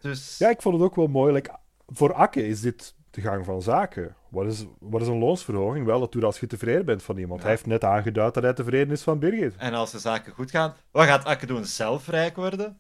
[0.01, 1.33] Dus Ja, ik vond het ook wel mooi.
[1.33, 1.62] like,
[1.93, 4.15] voor Akke is dit de gang van zaken.
[4.29, 5.86] Wat is, wat is een loonsverhoging?
[5.86, 7.41] Wel, dat doet als je tevreden bent van iemand.
[7.41, 9.56] Hij heeft net aangeduid dat hij tevreden is van Birgit.
[9.56, 11.65] En als de zaken goed gaan, wat gaat Akke doen?
[11.65, 12.79] Zelf rijk worden?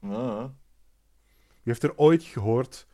[0.00, 0.50] Nou,
[1.62, 2.86] Je heeft er ooit gehoord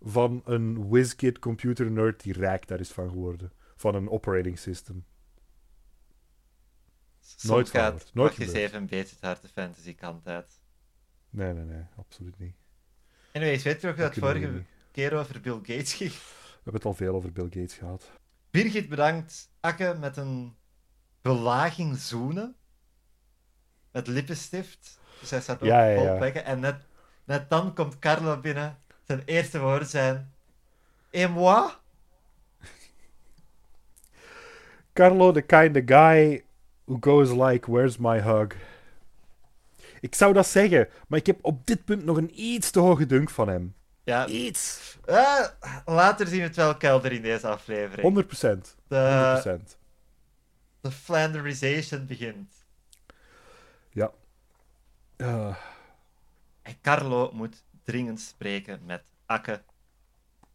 [0.00, 3.52] van een WizKid computer nerd die rijk daar is van geworden.
[3.76, 5.04] Van een operating system.
[7.20, 8.14] soms Nooit gaat gehoord.
[8.14, 10.60] Nooit wacht eens even een beetje het harde fantasy kant uit.
[11.30, 12.56] Nee, nee, nee, absoluut niet.
[13.38, 16.10] Anyways, weet je nog dat vorige keer over Bill Gates ging?
[16.10, 18.10] We hebben het al veel over Bill Gates gehad.
[18.50, 20.56] Birgit bedankt Akke met een
[21.22, 22.56] belaging zoenen.
[23.90, 24.98] Met lippenstift.
[25.20, 26.16] Dus hij staat ook Ja, ja, vol ja.
[26.16, 26.44] plekken.
[26.44, 26.76] En net,
[27.24, 28.78] net dan komt Carlo binnen.
[29.02, 30.32] Zijn eerste woorden zijn...
[31.10, 31.70] Et moi?
[34.92, 36.44] Carlo, the kind of guy
[36.84, 38.54] who goes like, where's my hug?
[40.00, 43.06] Ik zou dat zeggen, maar ik heb op dit punt nog een iets te hoge
[43.06, 43.74] dunk van hem.
[44.04, 44.96] Ja, Iets.
[45.04, 45.46] eh,
[45.84, 48.24] later zien we het wel kelder in deze aflevering.
[48.26, 48.74] 100%.
[48.74, 48.76] 100%.
[48.88, 49.60] De,
[50.80, 52.54] de Flanderization begint.
[53.90, 54.12] Ja.
[55.16, 55.56] Eh,
[56.62, 59.62] En Carlo moet dringend spreken met Akke.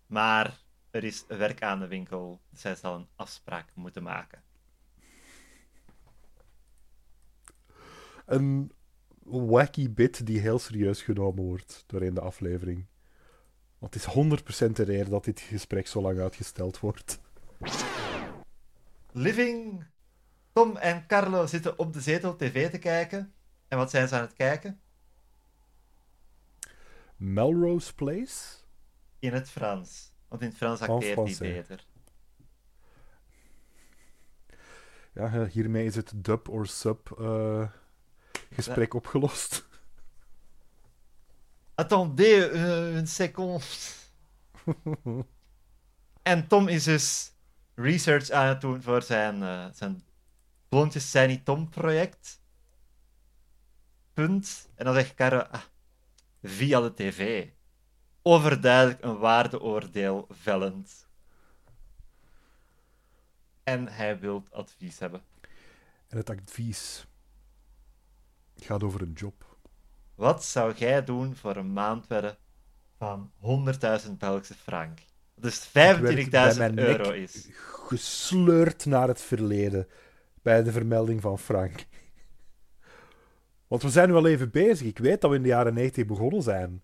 [0.08, 0.60] Maar
[0.92, 2.42] er is werk aan de winkel.
[2.50, 4.42] Dus hij zal een afspraak moeten maken.
[8.26, 8.72] een
[9.26, 12.86] wacky bit die heel serieus genomen wordt doorheen de aflevering.
[13.78, 17.20] Want het is 100% de reden dat dit gesprek zo lang uitgesteld wordt.
[19.12, 19.86] Living.
[20.54, 23.34] Tom en Carlo zitten op de zetel tv te kijken.
[23.68, 24.82] En wat zijn ze aan het kijken?
[27.16, 28.58] Melrose Place?
[29.20, 30.12] In het Frans.
[30.28, 31.86] Want in het Frans acteert hij beter.
[35.14, 37.70] Ja, eh, hiermee is het dub or sub eh,
[38.54, 39.66] gesprek opgelost.
[41.76, 43.64] Attendez euh, een seconde.
[46.24, 47.32] en Tom is dus
[47.76, 50.04] research aan het doen voor zijn, eh zijn
[50.74, 52.42] Blondjes zijn niet Tom project.
[54.14, 54.70] Punt.
[54.76, 55.62] En dan zegt Caro, ah,
[56.44, 57.48] via de tv.
[58.22, 61.08] Overduidelijk een waardeoordeel vellend.
[63.64, 65.22] En hij wil advies hebben.
[66.08, 67.06] En het advies
[68.64, 69.46] gaat over een job.
[70.16, 72.38] Wat zou jij doen voor een maandwerk
[72.98, 73.32] van
[74.06, 75.00] 100.000 Belgische frank?
[75.36, 77.48] Dus werd bij 25.000 mijn euro is.
[77.88, 79.88] Gesleurd naar het verleden
[80.42, 81.86] bij de vermelding van Frank.
[83.68, 84.88] Want we zijn nu al even bezig.
[84.88, 86.84] Ik weet dat we in de jaren 90 begonnen zijn.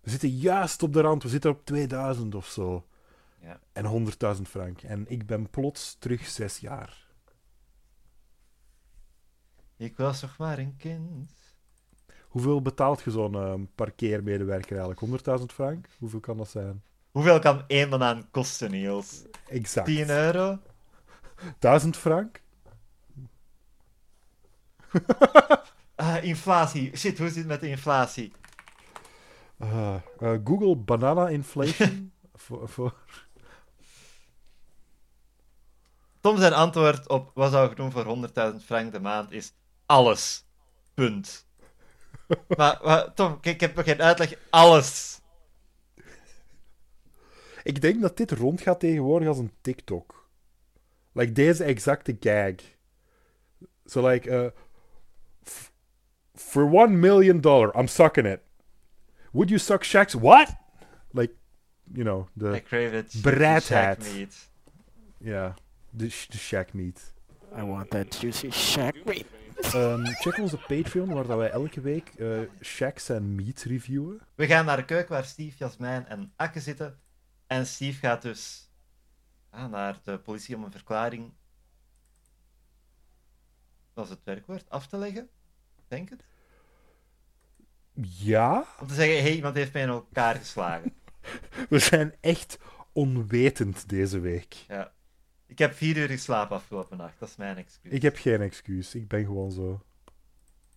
[0.00, 1.22] We zitten juist op de rand.
[1.22, 2.86] We zitten op 2000 of zo.
[3.40, 3.60] Ja.
[3.72, 4.82] En 100.000 frank.
[4.82, 7.07] En ik ben plots terug zes jaar.
[9.78, 11.30] Ik was nog maar een kind.
[12.28, 15.38] Hoeveel betaalt je zo'n ehm, parkeermedewerker eigenlijk?
[15.40, 15.88] 100.000 frank?
[15.98, 16.82] Hoeveel kan dat zijn?
[17.10, 19.22] Hoeveel kan één banaan kosten, Niels?
[19.46, 19.86] Exact.
[19.86, 20.58] 10 euro?
[21.58, 22.40] 1000 frank?
[25.94, 26.96] Ah, inflatie.
[26.96, 28.32] Shit, hoe zit het met de inflatie?
[29.56, 32.12] Eh, eh, Google banana inflation.
[32.34, 32.94] voor, voor...
[36.20, 39.52] Tom zijn antwoord op wat zou ik doen voor 100.000 frank de maand is
[39.88, 40.46] alles.
[40.94, 41.46] Punt.
[42.56, 44.34] maar, maar, Tom, kijk, ik heb nog geen uitleg.
[44.50, 45.20] Alles.
[47.62, 50.28] Ik denk dat dit rondgaat tegenwoordig als een TikTok.
[51.12, 52.54] Like deze exacte gag.
[53.84, 54.50] So like, uh,
[56.34, 58.40] for one million dollar, I'm sucking it.
[59.32, 60.56] Would you suck Shaq's what?
[61.12, 61.34] Like,
[61.92, 63.22] you know, I the crave it.
[63.22, 64.02] Bereidheid.
[64.04, 64.50] Shack meat.
[65.18, 65.54] ja,
[65.90, 67.12] de, sh- de Shaq meat.
[67.56, 69.26] I want that juicy shack meat.
[69.60, 74.20] Ehm, check onze Patreon, waar dat wij elke week eh Shaq zijn meat reviewen.
[74.34, 76.98] We gaan naar de keuken waar Steve, Jasmijn en Akke zitten.
[77.46, 78.70] En Steve gaat dus
[79.50, 81.32] ah, naar de politie om een verklaring.
[83.94, 84.70] Is het werkwoord.
[84.70, 85.28] Af te leggen.
[85.88, 86.24] Denk het.
[88.02, 90.94] Ja, Om te zeggen: hé, hey, iemand heeft mij in elkaar geslagen.
[91.68, 92.58] we zijn echt
[92.92, 94.54] onwetend deze week.
[94.68, 94.92] Ja.
[95.48, 97.18] Ik heb vier uur geslapen afgelopen nacht.
[97.18, 97.92] Dat is mijn excuus.
[97.92, 99.82] Ik heb geen excuus, ik ben gewoon zo.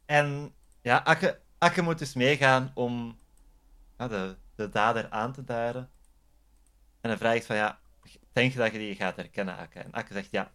[0.06, 3.20] En ja, Akke, Akke moet dus meegaan om
[3.98, 5.90] ja, de, de dader aan te duiden.
[7.02, 7.80] En dan vraag ik van ja,
[8.32, 9.80] denk je dat je die gaat herkennen, Akke?
[9.80, 10.52] En Akke zegt ja,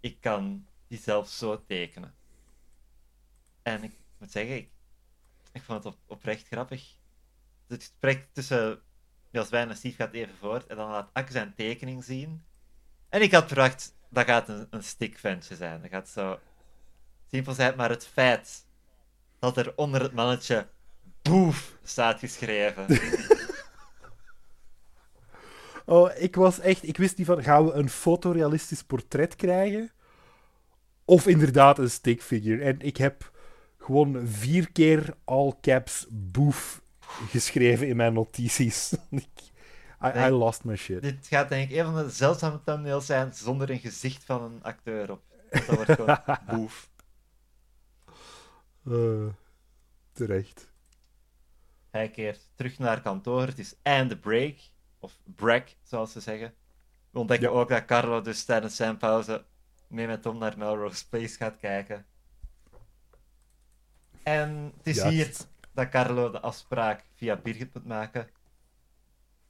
[0.00, 2.14] ik kan die zelf zo tekenen.
[3.62, 4.70] En ik moet zeggen, ik,
[5.52, 6.96] ik vond het op, oprecht grappig.
[7.66, 8.82] Het gesprek tussen
[9.30, 12.42] Jaswijn en Steve gaat even voort en dan laat Akke zijn tekening zien.
[13.12, 15.80] En ik had verwacht, dat gaat een, een stickventje zijn.
[15.80, 16.38] Dat gaat zo
[17.30, 18.66] simpel zijn, maar het feit
[19.38, 20.66] dat er onder het mannetje
[21.22, 22.86] boef staat geschreven.
[25.86, 26.88] Oh, ik was echt...
[26.88, 29.90] Ik wist niet van, gaan we een fotorealistisch portret krijgen?
[31.04, 32.62] Of inderdaad een stickfigure?
[32.62, 33.30] En ik heb
[33.78, 36.82] gewoon vier keer all caps boef
[37.28, 38.94] geschreven in mijn notities.
[40.04, 41.02] I, I lost my shit.
[41.02, 44.62] Dit gaat denk ik een van de zeldzame thumbnails zijn zonder een gezicht van een
[44.62, 45.22] acteur op.
[45.50, 46.18] Dat wordt gewoon
[46.56, 46.90] boef.
[48.84, 49.26] Eh,
[50.12, 50.70] terecht.
[51.90, 53.46] Hij keert terug naar kantoor.
[53.46, 54.56] Het is einde break.
[54.98, 56.54] Of break, zoals ze zeggen.
[57.10, 57.54] We ontdekken Ja.
[57.54, 59.44] ook dat Carlo dus tijdens zijn pauze
[59.86, 62.06] mee met Tom naar Melrose Place gaat kijken.
[64.22, 65.36] En het is hier
[65.72, 68.28] dat Carlo de afspraak via Birgit moet maken.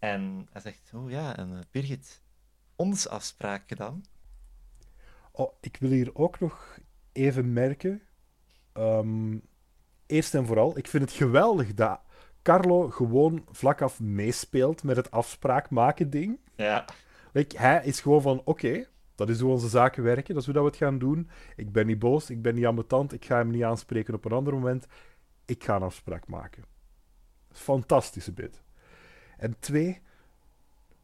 [0.03, 2.23] En hij zegt, oh ja, en eh, Birgit,
[2.77, 4.03] ons afspraak gedaan.
[5.33, 6.79] Oh, ik wil hier ook nog
[7.13, 8.03] even merken.
[8.73, 9.39] ehm,
[10.07, 12.01] eerst en vooral, ik vind het geweldig dat
[12.43, 16.41] Carlo gewoon vlak af meespeelt met het afspraak maken ding.
[16.57, 16.85] Ja,
[17.33, 20.55] Like, hij is gewoon van, oké, dat is hoe onze zaken werken, dat is hoe
[20.55, 21.31] dat we het gaan doen.
[21.57, 24.33] Ik ben niet boos, ik ben niet ambetant, ik ga hem niet aanspreken op een
[24.33, 24.87] ander moment.
[25.45, 26.65] Ik ga een afspraak maken.
[27.51, 28.63] Fantastische bit.
[29.43, 30.01] En twee,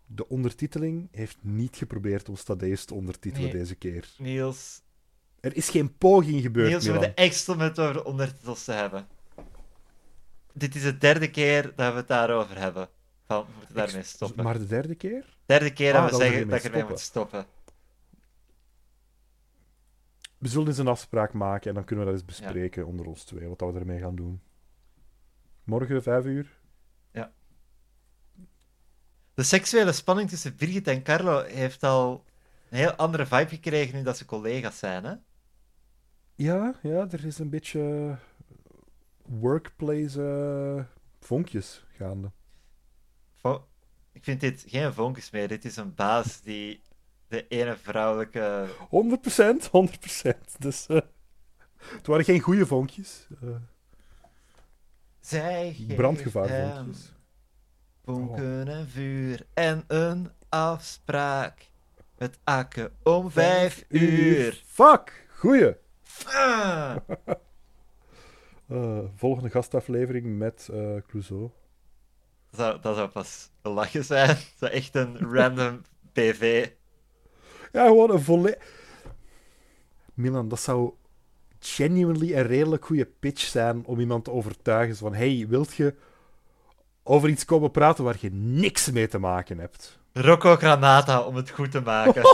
[0.06, 3.58] de ondertiteling heeft niet geprobeerd om Stadeus te ondertitelen Nee.
[3.58, 4.08] deze keer.
[4.18, 4.82] Niels,
[5.40, 9.06] Er is geen poging gebeurd, Niels, we moeten extra met over de ondertitels te hebben.
[10.52, 12.88] Dit is de derde keer dat we het daarover hebben.
[13.26, 14.44] Van, we moeten daarmee stoppen.
[14.44, 15.36] Maar de derde keer?
[15.46, 17.46] Derde keer Ah, dat we dat we zeggen dat ik ermee moet stoppen.
[20.38, 23.24] We zullen eens een afspraak maken en dan kunnen we dat eens bespreken onder ons
[23.24, 24.40] twee, wat we ermee gaan doen.
[25.64, 26.57] Morgen, vijf uur?
[29.38, 32.24] De seksuele spanning tussen Birgit en Carlo heeft al
[32.70, 35.04] een heel andere vibe gekregen nu dat ze collega's zijn.
[35.04, 35.14] Hè?
[36.34, 38.16] Ja, ja, er is een beetje
[39.22, 40.22] workplace
[40.78, 40.84] eh,
[41.20, 42.30] vonkjes gaande.
[43.34, 43.66] Vo-
[44.12, 45.48] Ik vind dit geen vonkjes meer.
[45.48, 46.82] Dit is een baas die
[47.28, 48.66] de ene vrouwelijke...
[48.68, 50.56] 100%, 100%.
[50.58, 51.00] Dus, eh,
[51.76, 53.26] het waren geen goede vonkjes.
[53.42, 53.48] eh,
[55.20, 57.12] Zij brandgevaarvonkjes.
[58.08, 61.70] Vonken en vuur en een afspraak.
[62.18, 64.62] Met Akke om vijf uur.
[64.66, 65.76] Fuck, goeie.
[66.26, 66.96] Ah!
[68.68, 71.50] Eh, volgende gastaflevering met eh Clouseau.
[72.50, 74.36] Dat zou, dat zou pas een lachen zijn.
[74.60, 75.82] Zo echt een random
[76.12, 76.70] PV.
[77.72, 78.58] Ja, gewoon een volledig...
[80.14, 80.92] Milan, dat zou
[81.58, 84.96] genuinely een redelijk goede pitch zijn om iemand te overtuigen.
[84.96, 85.94] Van, hey, wilt je
[87.08, 89.98] over iets komen praten waar je niks mee te maken hebt?
[90.12, 92.22] Rocco Granata om het goed te maken.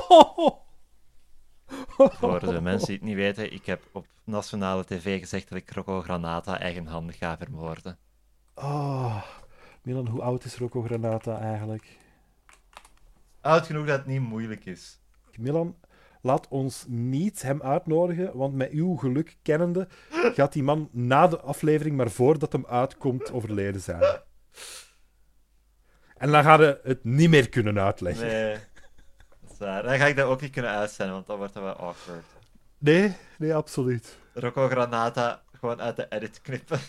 [2.21, 5.71] Voor de mensen die het niet weten, ik heb op nationale tv gezegd dat ik
[5.71, 7.99] Rocco Granata eigenhandig ga vermoorden.
[8.55, 9.23] Oh,
[9.83, 11.99] Milan, hoe oud is Rocco Granata eigenlijk?
[13.41, 15.01] Oud genoeg dat het niet moeilijk is.
[15.39, 15.77] Milan,
[16.21, 21.41] laat ons niet hem uitnodigen, want met uw geluk kennende gaat die man na de
[21.41, 24.03] aflevering, maar voordat hem uitkomt, overleden zijn.
[26.17, 28.27] En dan gaat hij het niet meer kunnen uitleggen.
[28.27, 28.59] Nee,
[29.41, 29.83] dat is waar.
[29.83, 32.25] Dan ga ik dat ook niet kunnen uitzenden, want dan wordt dat wel awkward.
[32.79, 34.19] Nee, nee, absoluut.
[34.35, 36.81] Rocco Granata gewoon uit de edit knippen.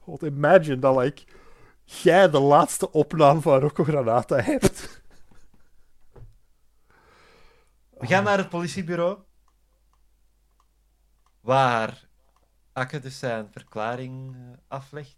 [0.00, 1.22] God, imagine dat like,
[1.84, 5.02] jij de laatste opname van Rocco Granata hebt.
[7.90, 9.18] We gaan naar het politiebureau.
[11.40, 12.08] Waar
[12.72, 15.17] Akke dus zijn verklaring eh, aflegt.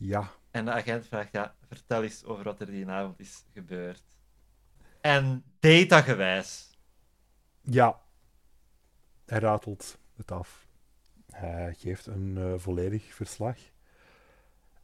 [0.00, 4.02] Ja, En de agent vraagt, ja, vertel eens over wat er die avond is gebeurd.
[5.00, 6.70] En datagewijs.
[7.60, 8.00] ja.
[9.26, 10.66] Hij ratelt het af.
[11.30, 13.56] Hij geeft een eh, volledig verslag.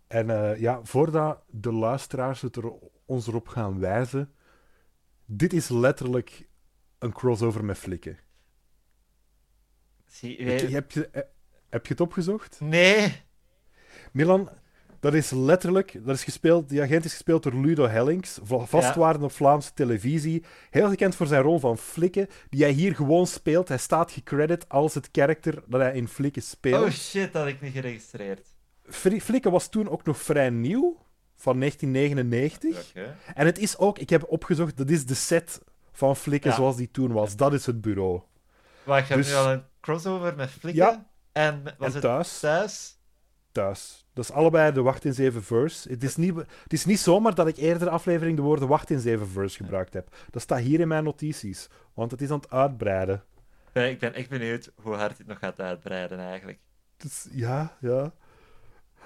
[0.06, 2.72] En eh, ja, voordat de luisteraars het er,
[3.04, 4.34] ons erop gaan wijzen,
[5.24, 6.48] dit is letterlijk
[6.98, 8.18] een crossover met flikken.
[10.06, 11.22] Zie, wij- heb, je, eh,
[11.68, 12.60] heb je het opgezocht?
[12.60, 13.22] Nee.
[14.12, 14.48] Milan,
[15.05, 19.24] dat is letterlijk, dat is gespeeld, die agent is gespeeld door Ludo Hellings, va- vastwaarde
[19.24, 20.44] op Vlaamse televisie.
[20.70, 23.68] Heel gekend voor zijn rol van Flikken, die hij hier gewoon speelt.
[23.68, 26.84] Hij staat gecredit als het karakter dat hij in Flikken speelt.
[26.84, 28.46] Oh shit, dat had ik niet geregistreerd.
[29.20, 30.96] Flikken was toen ook nog vrij nieuw,
[31.36, 32.88] van 1999.
[32.88, 33.16] Oké.
[33.34, 35.61] En het is ook, ik heb opgezocht, dat is de set
[35.92, 36.57] van Flikken Ja.
[36.57, 37.36] zoals die toen was.
[37.36, 38.20] Dat is het bureau.
[38.84, 40.84] Maar ik heb Dus- nu al een crossover met flikken.
[40.84, 41.07] Ja.
[41.32, 42.38] En was En het thuis?
[42.40, 42.93] thuis?
[43.55, 44.07] Thuis.
[44.12, 45.88] Dat is allebei de Wacht in 7 verse.
[45.88, 49.00] Het is, niet, het is niet zomaar dat ik eerder aflevering de woorden Wacht in
[49.00, 50.16] 7 verse gebruikt heb.
[50.30, 51.68] Dat staat hier in mijn notities.
[51.94, 53.24] Want het is aan het uitbreiden.
[53.72, 56.59] Ik ben echt benieuwd hoe hard dit nog gaat uitbreiden eigenlijk.
[56.96, 58.12] Dus, ja, ja.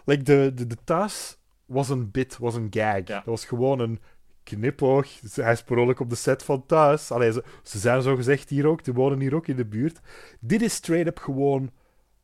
[0.04, 2.96] Like de, de, de thuis was een bit, was een gag.
[2.96, 3.02] Ja.
[3.02, 4.00] Dat was gewoon een
[4.42, 5.06] knipoog.
[5.34, 7.10] Hij is per op de set van thuis.
[7.10, 10.00] Allee, ze, ze zijn zo gezegd hier ook, die wonen hier ook in de buurt.
[10.40, 11.70] Dit is straight up gewoon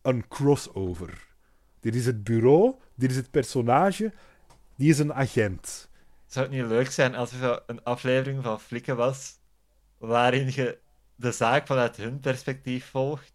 [0.03, 1.34] een crossover.
[1.85, 4.13] Dit is het bureau, dit is het personage,
[4.77, 5.89] die is een agent.
[6.27, 9.39] Zou het niet leuk zijn als er een aflevering van Flikken was,
[9.99, 10.79] waarin je
[11.15, 13.33] de zaak vanuit hun perspectief volgt?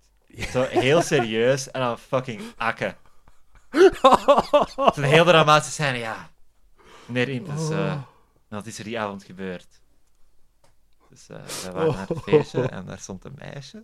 [0.52, 2.98] Zo heel serieus en dan fucking akken.
[4.94, 6.30] Zo'n heel dramatische scène, ja.
[7.06, 8.02] Meneer Impens, eh,
[8.48, 9.82] wat is er die avond gebeurd?
[11.10, 13.84] Dus eh we waren naar het feestje en daar stond een meisje.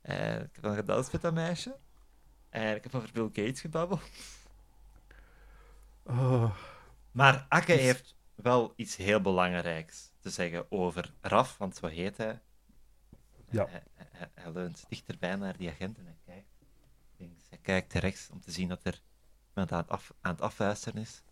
[0.00, 1.76] En ik heb dan gedanst met dat meisje.
[2.50, 4.00] En ik heb over Bill Gates gebabbeld.
[6.02, 6.54] Oh,
[7.10, 12.40] Maar Akke heeft wel iets heel belangrijks te zeggen over Raf, want zo heet hij.
[13.50, 13.66] Ja.
[13.68, 16.48] Hij, hij- hij leunt dichterbij naar die agent en hij kijkt
[17.16, 17.42] links.
[17.48, 19.00] Hij kijkt rechts om te zien dat er
[19.48, 21.22] iemand aan het, af, aan het afluisteren is.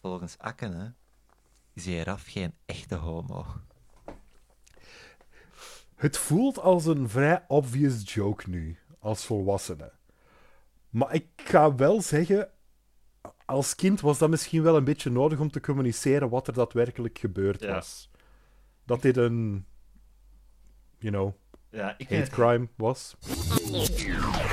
[0.00, 0.88] Volgens Akke hè,
[1.72, 3.46] is die Raf geen echte homo.
[5.94, 9.92] Het voelt als een vrij obvious joke nu, als volwassene.
[10.90, 12.50] Maar ik ga wel zeggen,
[13.44, 17.18] als kind was dat misschien wel een beetje nodig om te communiceren wat er daadwerkelijk
[17.18, 17.72] gebeurd Ja.
[17.74, 18.10] was.
[18.84, 19.66] Dat dit een,
[20.98, 21.32] you know,
[21.70, 23.16] Ja, ik hate crime was.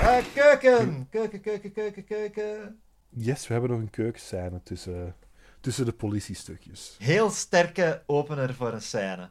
[0.01, 1.07] Ah, keuken!
[1.09, 2.81] Keuken, keuken, keuken, keuken.
[3.09, 5.15] Yes, we hebben nog een keukenscène tussen,
[5.61, 6.95] tussen de politiestukjes.
[6.99, 9.29] heel sterke opener voor een scène.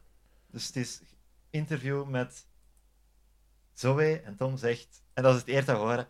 [0.51, 1.01] Dus het is
[1.51, 2.47] interview met
[3.83, 6.09] Zoe en Tom zegt, en dat is het eerste dat we horen,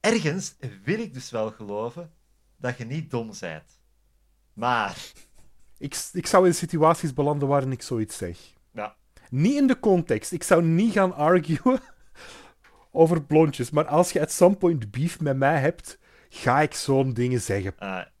[0.00, 2.12] ergens wil ik dus wel geloven
[2.56, 3.80] dat je niet dom bent.
[4.52, 5.12] Maar,
[5.78, 8.38] Ik, ik zou in situaties belanden waarin ik zoiets zeg.
[8.70, 8.96] ja,
[9.30, 10.32] Niet in de context.
[10.32, 11.80] Ik zou niet gaan arguen
[13.02, 13.70] over blondjes.
[13.70, 15.98] Maar als je at some point beef met mij hebt,
[16.28, 17.74] ga ik zo'n dingen zeggen.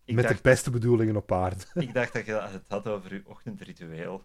[0.04, 1.64] ik, met de beste bedoelingen op aarde.
[1.74, 4.24] ik dacht dat je het had over je ochtendritueel.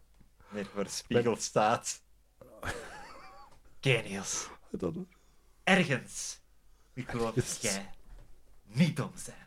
[0.53, 2.03] Je voor de spiegel staat.
[3.81, 4.49] Genius.
[4.79, 4.95] Dat-
[5.63, 6.39] Ergens.
[6.93, 7.89] Ik geloof dat jij
[8.63, 9.37] niet dom bent.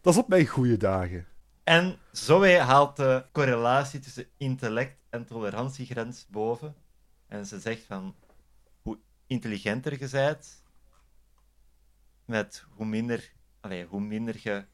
[0.00, 1.26] Dat is op mijn goede dagen.
[1.64, 6.74] En Zoe haalt de correlatie tussen intellect en tolerantiegrens boven.
[7.26, 8.14] En ze zegt van
[8.82, 10.62] hoe intelligenter je bent,
[12.24, 14.64] met hoe minder, allee, hoe minder je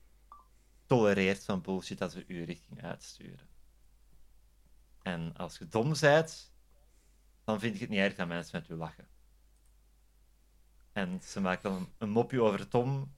[0.87, 3.49] tolereert van bullshit dat ze u richting uitsturen.
[5.03, 6.53] En als je dom bent,
[7.47, 9.09] dan vind ik het niet erg dat mensen met u lachen.
[10.93, 13.15] En ze maakt dan een, een mopje over Tom,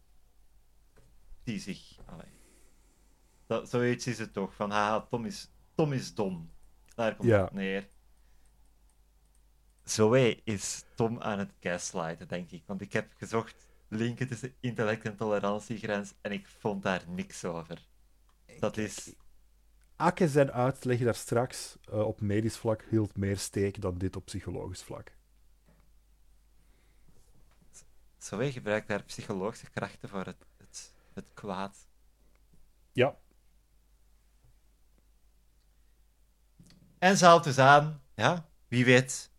[1.43, 1.97] die zich.
[2.05, 2.33] Allee,
[3.47, 6.51] dat, zoiets is het toch, van haha, Tom is, Tom is dom.
[6.95, 7.45] Daar komt Ja.
[7.45, 7.89] het neer.
[9.85, 12.63] Zoe is Tom aan het gaslighten, denk ik.
[12.67, 17.87] Want ik heb gezocht linken tussen intellect en tolerantiegrens en ik vond daar niks over.
[18.59, 19.15] Dat is...
[19.99, 24.25] Akke zijn uitleg daar straks eh, op medisch vlak hield meer steek dan dit op
[24.25, 25.13] psychologisch vlak.
[28.19, 31.77] Zoe gebruikt daar psychologische krachten voor het, het, het kwaad.
[32.93, 33.17] Ja,
[36.99, 39.31] En ze haalt dus aan, ja, wie weet,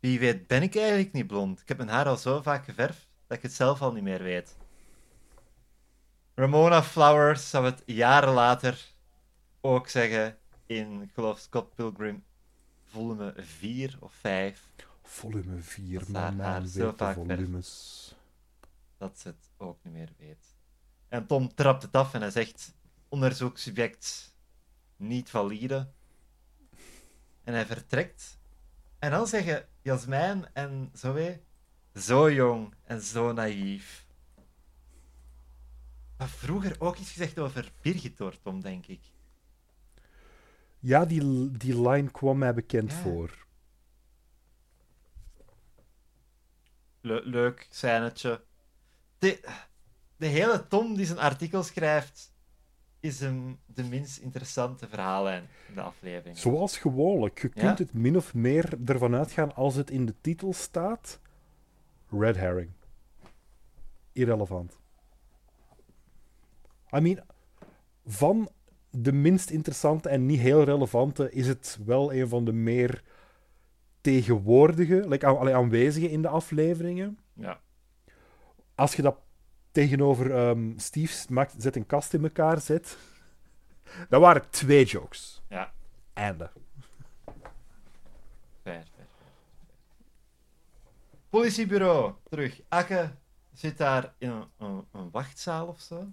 [0.00, 1.60] wie weet ben ik eigenlijk niet blond.
[1.60, 4.22] Ik heb mijn haar al zo vaak geverfd dat ik het zelf al niet meer
[4.22, 4.56] weet.
[6.34, 8.93] Ramona Flowers zou het jaren later
[9.64, 12.24] ook zeggen in, ik geloof, Scott Pilgrim
[12.84, 18.14] volume 4 of 5, volume 4, Dat maar man zo vaak volumes.
[18.98, 20.56] dat ze het ook niet meer weet.
[21.08, 22.74] En Tom trapt het af en hij zegt,
[23.08, 24.34] onderzoekssubject
[24.96, 25.88] niet valide.
[27.44, 28.38] En hij vertrekt.
[28.98, 31.40] En dan zeggen Jasmijn en Zoe,
[31.94, 34.06] zo jong en zo naïef.
[36.16, 39.13] Maar vroeger ook iets gezegd over Birgit Tom, denk ik.
[40.86, 42.96] Ja, die, die line kwam mij bekend Ja.
[42.98, 43.46] voor.
[47.00, 48.44] Le- leuk scènetje.
[49.18, 49.48] De,
[50.16, 52.32] de hele Tom die zijn artikel schrijft,
[53.00, 56.38] is hem de minst interessante verhaallijn in de aflevering.
[56.38, 57.42] Zoals gewoonlijk.
[57.42, 57.62] Je Ja.
[57.62, 61.20] kunt het min of meer ervan uitgaan als het in de titel staat.
[62.10, 62.70] Red herring.
[64.12, 64.78] Irrelevant.
[66.96, 67.20] I mean,
[68.06, 68.48] van
[68.96, 73.02] de minst interessante en niet heel relevante is het wel een van de meer
[74.00, 77.18] tegenwoordige, like, aan- allee, aanwezige in de afleveringen.
[77.32, 77.60] Ja.
[78.74, 79.16] Als je dat
[79.72, 82.96] tegenover ehm Steve maakt, zet een kast in elkaar zet,
[84.08, 85.42] dat waren twee jokes.
[85.48, 85.72] Ja,
[86.12, 86.50] Einde.
[87.24, 87.50] fair,
[88.62, 89.06] fair, fair.
[91.30, 92.60] Politiebureau, terug.
[92.68, 93.10] Akke
[93.52, 96.06] zit daar in een, een, een wachtzaal of zo.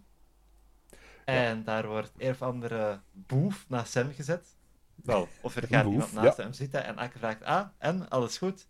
[1.31, 4.55] En daar wordt een of andere boef naast hem gezet.
[4.95, 8.37] Wel, of er gaat boef, iemand naast hem zitten en Akke vraagt, ah, en, alles
[8.37, 8.67] goed?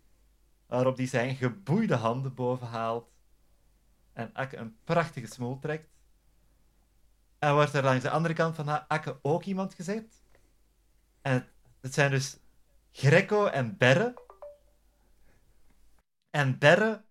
[0.66, 3.12] Waarop hij zijn geboeide handen boven haalt.
[4.14, 5.90] En Akke een prachtige smoel trekt.
[7.40, 10.22] En wordt er langs de andere kant van Akke ook iemand gezet.
[11.22, 11.48] En het,
[11.82, 12.38] het zijn dus
[12.92, 14.14] Greco en Berre.
[16.30, 17.04] En Berre,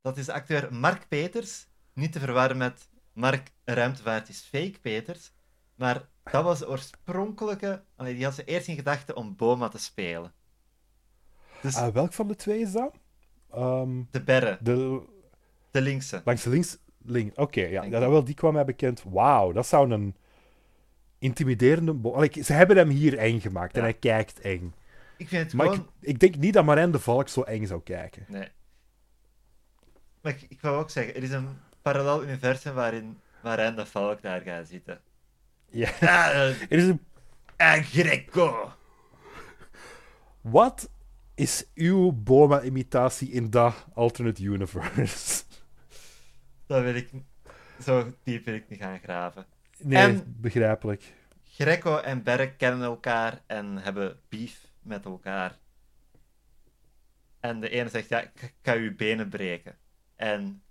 [0.00, 1.66] dat is de acteur Mark Peters.
[1.92, 5.32] Niet te verwarren met Mark Ruimtevaart is fake Peters.
[5.74, 7.82] Maar dat was de oorspronkelijke...
[7.96, 10.32] Allee, die had ze eerst in gedachten om Boma te spelen.
[11.62, 12.94] Dus Ah, welk van de twee is dat?
[13.50, 15.02] Ehm, de Berre, de,
[15.70, 16.22] de linkse.
[16.24, 16.78] langs de links.
[17.08, 17.38] Link.
[17.38, 19.02] Oké, ja, dat, wel, die kwam mij bekend.
[19.02, 20.16] Wauw, dat zou een
[21.18, 22.10] intimiderende.
[22.12, 24.74] Allee, ze hebben hem hier eng gemaakt en hij kijkt eng.
[25.16, 25.88] Ik vind het Maar gewoon...
[26.00, 28.24] ik, ik denk niet dat Marijn de Valk zo eng zou kijken.
[28.28, 28.48] Nee.
[30.20, 31.48] Maar ik, ik wou ook zeggen, er is een
[31.86, 35.00] parallel universum waarin Marijn de Valk daar gaat zitten.
[35.70, 35.90] Ja.
[36.00, 37.00] Ah, Er is een,
[37.56, 38.72] en Greco.
[40.40, 40.90] wat
[41.34, 45.44] is uw Boma-imitatie in dat alternate universe?
[46.66, 47.10] Dat wil ik...
[47.82, 49.46] Zo diep wil ik niet gaan graven.
[49.78, 51.12] Nee, En- begrijpelijk.
[51.44, 55.58] Greco en Berk kennen elkaar en hebben beef met elkaar.
[57.40, 59.76] En de ene zegt, ja, ik ik ga uw benen breken.
[60.16, 60.62] En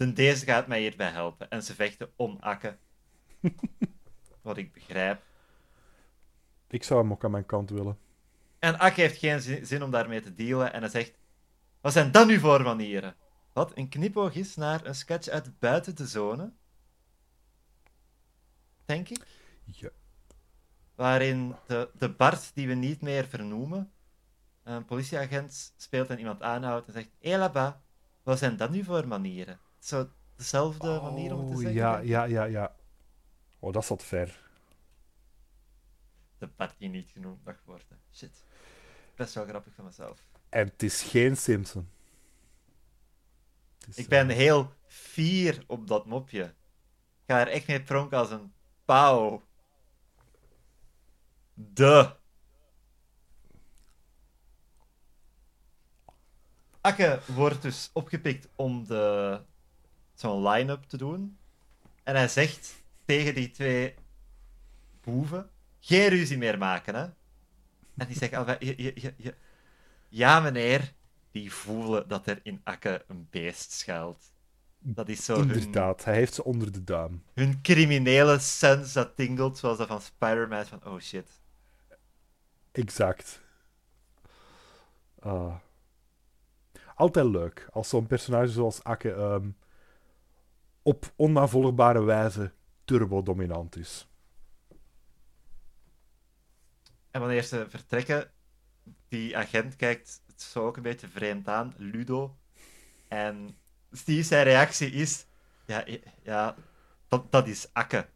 [0.00, 1.50] ten deze gaat mij hierbij helpen.
[1.50, 2.76] En ze vechten om Akke.
[4.42, 5.22] Wat ik begrijp.
[6.68, 7.98] Ik zou hem ook aan mijn kant willen.
[8.58, 10.72] En Akke heeft geen zin, om daarmee te dealen.
[10.72, 11.12] En hij zegt,
[11.80, 13.14] wat zijn dat nu voor manieren?
[13.52, 16.52] Wat een knipoog is naar een sketch uit buiten de zone.
[18.84, 19.26] Denk ik.
[19.64, 19.90] Ja.
[20.94, 23.92] waarin de, de Bart, die we niet meer vernoemen,
[24.62, 27.50] een politieagent speelt en iemand aanhoudt en zegt: Hé,
[28.22, 29.60] wat zijn dat nu voor manieren?
[29.80, 31.74] Zo dezelfde manier om het te Oh, zeggen.
[31.80, 32.76] Ja, denk ja, ja, ja.
[33.58, 34.48] Oh, dat zat ver.
[36.38, 38.00] De Bart die niet genoemd mag worden.
[38.14, 38.44] Shit.
[39.16, 40.28] Best wel grappig van mezelf.
[40.48, 41.88] En het is geen Simpson.
[43.88, 46.44] Is, Ik ben eh, heel fier op dat mopje.
[46.44, 48.52] Ik ga er echt mee pronken als een
[48.84, 49.42] pauw.
[51.54, 52.16] De.
[56.80, 59.40] Akke wordt dus opgepikt om de...
[60.20, 61.38] zo'n line-up te doen.
[62.02, 63.94] En hij zegt tegen die twee
[65.00, 65.50] boeven:
[65.80, 67.02] geen ruzie meer maken, hè?
[67.96, 69.34] En die zeggen: allebei, je, je, je, je-
[70.08, 70.92] Ja, meneer.
[71.30, 74.32] Die voelen dat er in Akke een beest schuilt.
[74.78, 77.22] Dat is zo hun, Inderdaad, hij heeft ze onder de duim.
[77.34, 80.64] hun criminele sens dat tingelt, zoals dat van Spider-Man.
[80.66, 81.26] Van, oh shit.
[82.72, 83.40] Exact.
[85.20, 85.54] Ah.
[86.94, 89.48] altijd leuk als zo'n personage zoals Akke ehm,
[90.82, 92.52] op onnavolgbare wijze
[92.84, 94.08] turbo-dominant is.
[97.10, 98.30] En wanneer ze vertrekken,
[99.08, 102.36] die agent kijkt het zo ook een beetje vreemd aan, Ludo.
[103.08, 103.56] En
[103.92, 105.26] Steve, zijn reactie is:
[105.66, 105.84] Ja,
[106.22, 106.54] ja
[107.08, 108.06] dat, dat is Akke.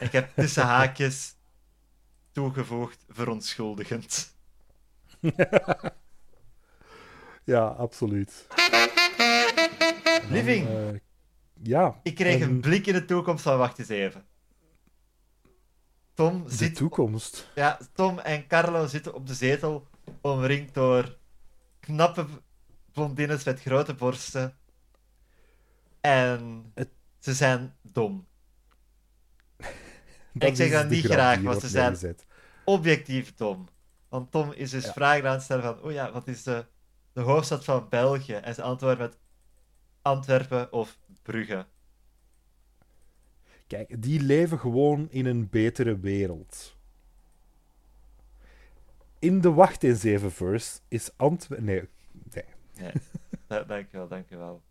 [0.00, 1.34] Ik heb tussen haakjes
[2.32, 4.34] toegevoegd verontschuldigend.
[7.44, 8.46] Ja, absoluut.
[10.28, 11.00] Living, Eh,
[11.62, 12.00] ja.
[12.02, 14.24] ik kreeg een en blik in de toekomst van wacht eens even.
[16.14, 17.50] Tom, De zit, toekomst.
[17.54, 19.86] ja, Tom en Carlo zitten op de zetel,
[20.20, 21.16] omringd door
[21.80, 22.26] knappe
[22.92, 24.56] blondines met grote borsten.
[26.00, 26.88] En Het-
[27.18, 28.26] ze zijn dom.
[30.38, 32.16] Ik zeg dat niet graag, want ze zijn
[32.64, 33.68] objectief dom.
[34.08, 34.92] Want Tom is dus Ja.
[34.92, 36.66] vragen aan het stellen van, oh ja, wat is de,
[37.12, 38.32] de hoofdstad van België?
[38.34, 39.18] En ze antwoorden met
[40.06, 41.66] Antwerpen of Brugge.
[43.66, 46.76] Kijk, die leven gewoon in een betere wereld.
[49.18, 51.64] In de Wacht in Zeven Verse is Antwerpen...
[51.64, 51.88] Nee,
[52.32, 52.44] nee.
[52.74, 52.92] Nee,
[53.46, 54.62] da- dankjewel, dankjewel.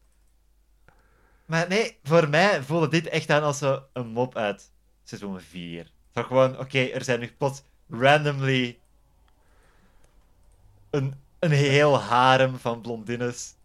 [1.45, 3.61] Maar nee, voor mij voelde dit echt aan als
[3.93, 4.71] een mop uit
[5.03, 5.91] seizoen 4.
[6.13, 8.79] Zo gewoon, oké, er zijn nu plots randomly
[10.89, 13.55] een, een heel harem van blondines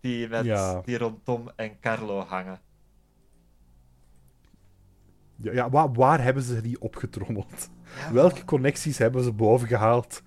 [0.00, 0.80] die, met, Ja.
[0.80, 2.60] die rond Tom en Carlo hangen.
[5.36, 7.70] Ja, ja, waar, waar hebben ze die opgetrommeld?
[8.12, 10.22] Welke connecties hebben ze bovengehaald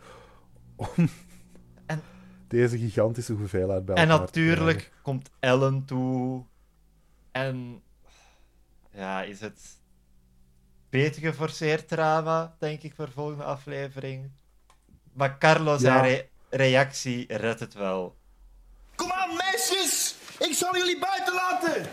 [0.75, 0.89] om
[1.85, 2.01] En-
[2.47, 6.45] deze gigantische hoeveelheid bij En elkaar te natuurlijk komt Ellen toe.
[7.31, 7.81] En
[8.91, 9.79] ja, is het
[10.89, 14.31] beter geforceerd drama, denk ik, voor de volgende aflevering.
[15.13, 16.01] Maar Carlo zijn Ja.
[16.01, 18.19] re- reactie redt het wel.
[19.01, 20.15] Kom aan, meisjes!
[20.39, 21.85] Ik zal jullie buiten laten!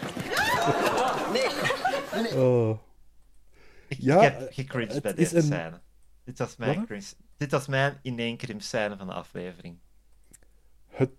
[2.11, 2.39] krijgen?
[2.43, 2.79] Oh.
[3.87, 5.81] Ik, Ja, ik heb gecringed bij is deze een- scène.
[6.25, 7.05] Dit was mijn, cringe,
[7.37, 9.79] dit was mijn ineenkrimp scène van de aflevering.
[10.87, 11.11] Het,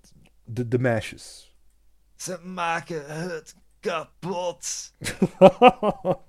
[0.44, 1.56] de, de meisjes.
[2.16, 4.94] Ze maken het kapot.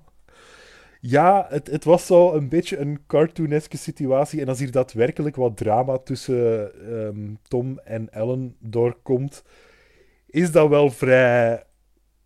[1.00, 4.40] ja, het, het was zo een beetje een cartooneske situatie.
[4.40, 9.44] En als hier daadwerkelijk wat drama tussen ehm, Tom en Ellen doorkomt,
[10.26, 11.64] is dat wel vrij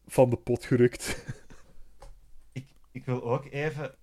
[0.06, 1.16] van de pot gerukt.
[2.52, 3.94] Ik, ik wil ook even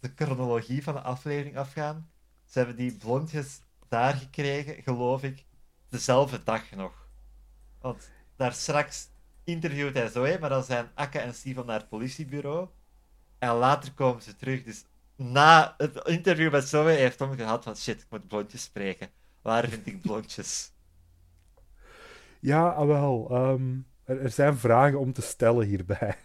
[0.00, 2.10] de chronologie van de aflevering afgaan.
[2.44, 5.44] Ze hebben die blondjes daar gekregen, geloof ik,
[5.88, 7.08] dezelfde dag nog.
[7.80, 9.08] Want daar straks
[9.44, 12.68] interviewt hij Zoe, maar dan zijn Akka en Steven naar het politiebureau.
[13.44, 14.62] En later komen ze terug.
[14.62, 14.84] Dus
[15.16, 19.08] na het interview met Zoe heeft Tom gehad van shit, ik moet blondjes spreken.
[19.42, 20.70] Waar vind ik blondjes?
[22.40, 23.28] Ja, ah, wel.
[23.30, 26.16] ehm, er, er zijn vragen om te stellen hierbij.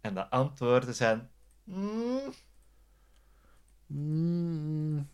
[0.00, 1.30] En de antwoorden zijn...
[1.64, 2.32] "Mm,
[3.86, 5.08] Mm,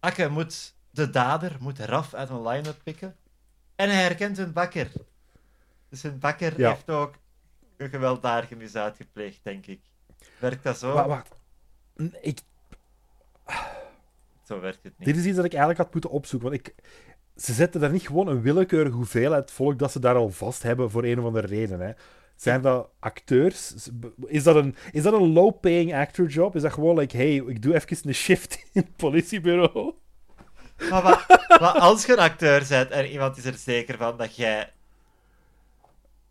[0.00, 3.16] Akke moet de dader, moet Raf uit een line-up pikken.
[3.76, 4.90] En hij herkent hun bakker.
[5.88, 6.70] Dus hun bakker Ja.
[6.70, 7.14] heeft ook
[7.76, 9.80] een gewelddadige misdaad gepleegd, denk ik.
[10.38, 10.92] Werkt dat zo?
[10.92, 11.34] wacht.
[12.20, 12.40] Ik,
[14.44, 15.08] Zo werkt het niet.
[15.08, 16.48] dit is iets dat ik eigenlijk had moeten opzoeken.
[16.50, 16.74] Want ik,
[17.36, 20.90] ze zetten daar niet gewoon een willekeurige hoeveelheid volk dat ze daar al vast hebben
[20.90, 21.80] voor een of andere reden.
[21.80, 21.92] Hè.
[22.36, 23.74] Zijn dat acteurs?
[24.26, 26.54] Is dat een, is dat een low-paying actor job?
[26.56, 29.94] Is dat gewoon like, hey, ik doe even een shift in het politiebureau?
[30.90, 31.26] Maar, wat,
[31.60, 34.72] maar als je een acteur bent en iemand is er zeker van dat jij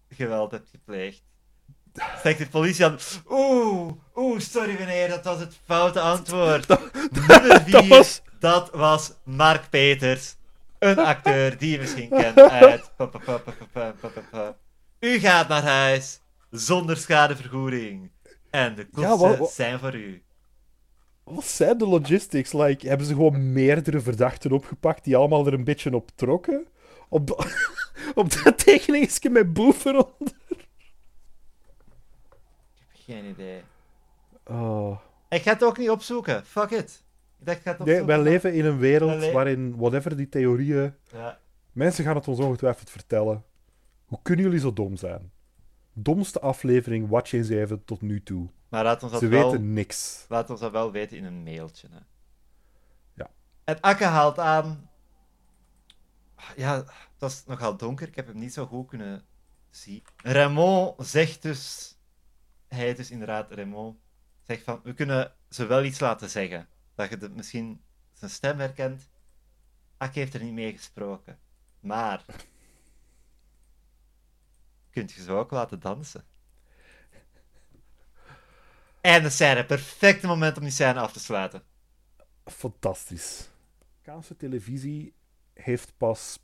[0.09, 1.21] geweld hebt gepleegd,
[2.23, 2.97] zegt de politie dan:
[3.29, 6.67] Oeh, oeh, sorry meneer, dat was het foute antwoord.
[7.11, 10.35] Nummer 4, dat was- dat was Mark Peters,
[10.79, 12.91] een acteur die je misschien kent uit.
[14.99, 18.11] U gaat naar huis zonder schadevergoeding.
[18.49, 20.23] En de kosten wat- wat- zijn voor u.
[21.23, 22.53] Wat zijn de logistics?
[22.53, 26.67] Like, hebben ze gewoon meerdere verdachten opgepakt die allemaal er een beetje op trokken?
[27.09, 27.29] Op,
[28.15, 30.33] op dat tekeningsje met boeven eronder?
[32.93, 33.63] Geen idee.
[34.45, 34.99] Oh.
[35.29, 36.45] Ik ga het ook niet opzoeken.
[36.45, 37.03] Fuck it.
[37.39, 38.23] Ik dacht, ik ga het Nee, opzoeken.
[38.23, 40.93] wij leven in een wereld waarin, whatever die theorieën...
[41.11, 41.39] Ja.
[41.71, 43.43] Mensen gaan het ons ongetwijfeld vertellen.
[44.05, 45.31] Hoe kunnen jullie zo dom zijn?
[45.93, 48.47] Domste aflevering Watch eens even tot nu toe.
[48.69, 49.51] Maar laat ons dat Ze wel...
[49.51, 50.25] weten niks.
[50.29, 51.87] Laat ons dat wel weten in een mailtje.
[51.91, 51.97] Hè.
[53.13, 53.29] Ja.
[53.63, 54.89] En Akke haalt aan.
[56.55, 58.07] Ja, het was nogal donker.
[58.07, 59.25] Ik heb hem niet zo goed kunnen
[59.69, 60.03] zien.
[60.15, 61.93] Raymond zegt dus.
[62.67, 63.97] Hij dus inderdaad, Raymond,
[64.41, 64.81] zegt van.
[64.83, 66.67] We kunnen ze wel iets laten zeggen.
[66.95, 67.81] Dat je het misschien
[68.13, 69.09] zijn stem herkent.
[69.97, 71.39] Akke heeft er niet mee gesproken.
[71.79, 72.25] Maar...
[74.89, 76.25] Kunt je ze ook laten dansen?
[79.01, 79.65] En de scène.
[79.65, 81.63] Perfecte moment om die scène af te sluiten.
[82.45, 83.49] Fantastisch.
[84.01, 85.15] Kaanse televisie
[85.55, 86.39] heeft pas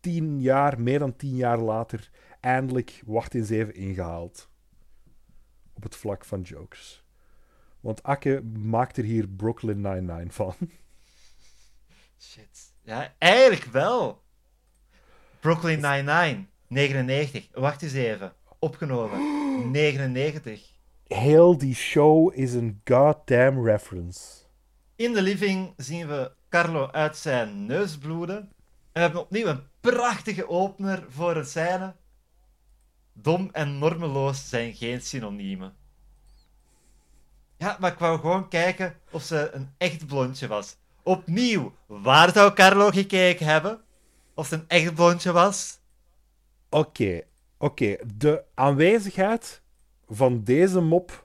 [0.00, 2.10] tien jaar, meer dan tien jaar later,
[2.40, 4.48] eindelijk Wacht in Zeven ingehaald.
[5.72, 7.04] Op het vlak van jokes.
[7.80, 10.54] Want Akke maakt er hier Brooklyn Nine-Nine van.
[12.18, 12.72] Shit.
[12.82, 14.22] Ja, eigenlijk wel.
[15.40, 16.46] Brooklyn Nine-Nine.
[16.68, 17.48] 99.
[17.52, 18.32] Wacht eens even.
[18.58, 19.20] Opgenomen.
[19.70, 20.72] 99.
[21.06, 24.43] Heel die show is een goddamn reference.
[25.04, 28.36] In de living zien we Carlo uit zijn neus bloeden.
[28.36, 28.48] En
[28.92, 31.94] we hebben opnieuw een prachtige opener voor een scène.
[33.12, 35.76] Dom en normeloos zijn geen synoniemen.
[37.56, 40.76] Ja, maar ik wou gewoon kijken of ze een echt blondje was.
[41.02, 43.80] Opnieuw, waar zou Carlo gekeken hebben?
[44.34, 45.78] Of ze een echt blondje was?
[46.68, 47.22] Oké,
[47.58, 47.96] oké.
[48.16, 49.62] De aanwezigheid
[50.08, 51.23] van deze mop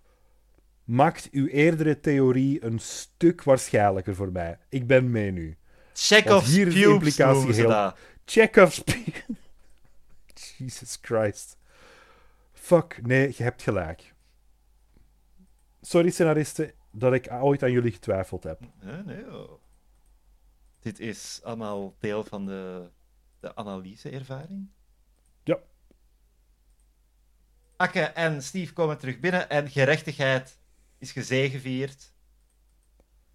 [0.89, 4.57] maakt uw eerdere theorie een stuk waarschijnlijker voor mij.
[4.69, 5.57] Ik ben mee nu.
[5.93, 7.93] Chekhov's hier is de pubes implicatie heel-.
[8.25, 8.83] Chekhov's...
[10.57, 11.57] Jesus Christ.
[12.51, 14.13] Fuck, nee, je hebt gelijk.
[15.81, 18.59] Sorry, scenaristen, dat ik ooit aan jullie getwijfeld heb.
[18.81, 19.33] Nee, nee.
[19.33, 19.51] oh.
[20.79, 22.89] Dit is allemaal deel van de,
[23.39, 24.69] de analyse-ervaring.
[25.43, 25.59] Ja.
[27.75, 30.58] Akke en Steve komen terug binnen en gerechtigheid
[30.99, 32.13] is gezegevierd.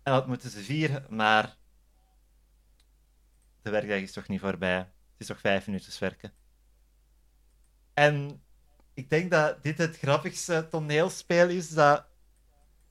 [0.03, 1.57] En dat moeten ze vieren, maar
[3.62, 4.77] de werkdag is toch niet voorbij.
[4.77, 6.33] Het is nog vijf minuutjes werken.
[7.95, 8.43] En
[8.95, 12.07] ik denk dat dit het grappigste toneelspel is dat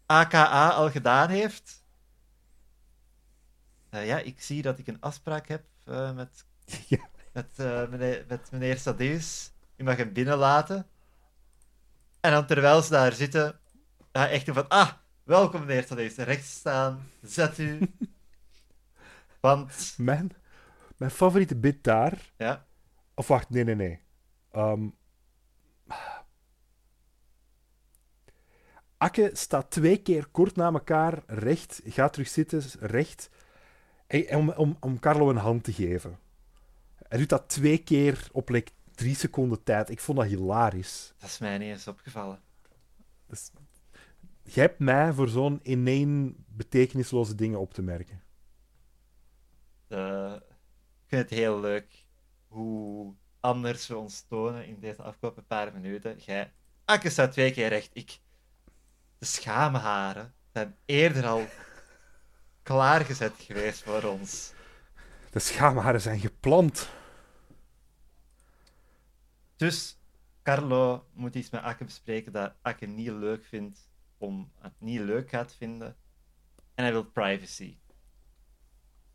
[0.05, 1.83] AKA al gedaan heeft.
[3.89, 6.45] Eh, ja, ik zie dat ik een afspraak heb eh, met,
[6.87, 7.09] Ja.
[7.33, 9.51] met, eh, meneer, met meneer Sadeus.
[9.75, 10.87] U mag hem binnenlaten.
[12.19, 13.59] En dan terwijl ze daar zitten,
[14.13, 14.91] ja, echt doen van, ah,
[15.23, 17.79] welkom meneer Sadeus, rechts staan, zet u.
[19.39, 20.31] Want, Mijn,
[20.97, 22.31] mijn favoriete bit daar...
[22.37, 22.65] ja,
[23.15, 23.99] Of wacht, nee, nee, nee.
[24.51, 24.87] Ehm,
[28.97, 33.29] Akke staat twee keer kort na elkaar recht, gaat terug zitten, recht,
[34.07, 36.19] en- om, om, om Carlo een hand te geven.
[37.07, 39.89] Hij doet dat twee keer op like, drie seconden tijd.
[39.89, 41.13] Ik vond dat hilarisch.
[41.17, 42.39] dat is mij niet eens opgevallen.
[43.27, 43.51] Dus,
[44.43, 48.23] jij hebt mij voor zo'n ineen betekenisloze dingen op te merken.
[49.87, 50.33] Eh,
[51.03, 52.05] ik vind het heel leuk
[52.47, 56.17] hoe anders we ons tonen in deze afgelopen paar minuten.
[56.17, 56.53] Jij,
[56.85, 57.89] Akke staat twee keer recht.
[57.93, 58.19] Ik,
[59.17, 61.45] de schaamharen zijn eerder al
[62.63, 64.53] klaargezet geweest voor ons.
[65.31, 66.89] De schaamharen zijn geplant.
[69.55, 69.97] Dus
[70.43, 73.89] Carlo moet iets met Akke bespreken dat Akke niet leuk vindt,
[74.23, 75.95] om het niet leuk gaat vinden.
[76.75, 77.77] En hij wil privacy.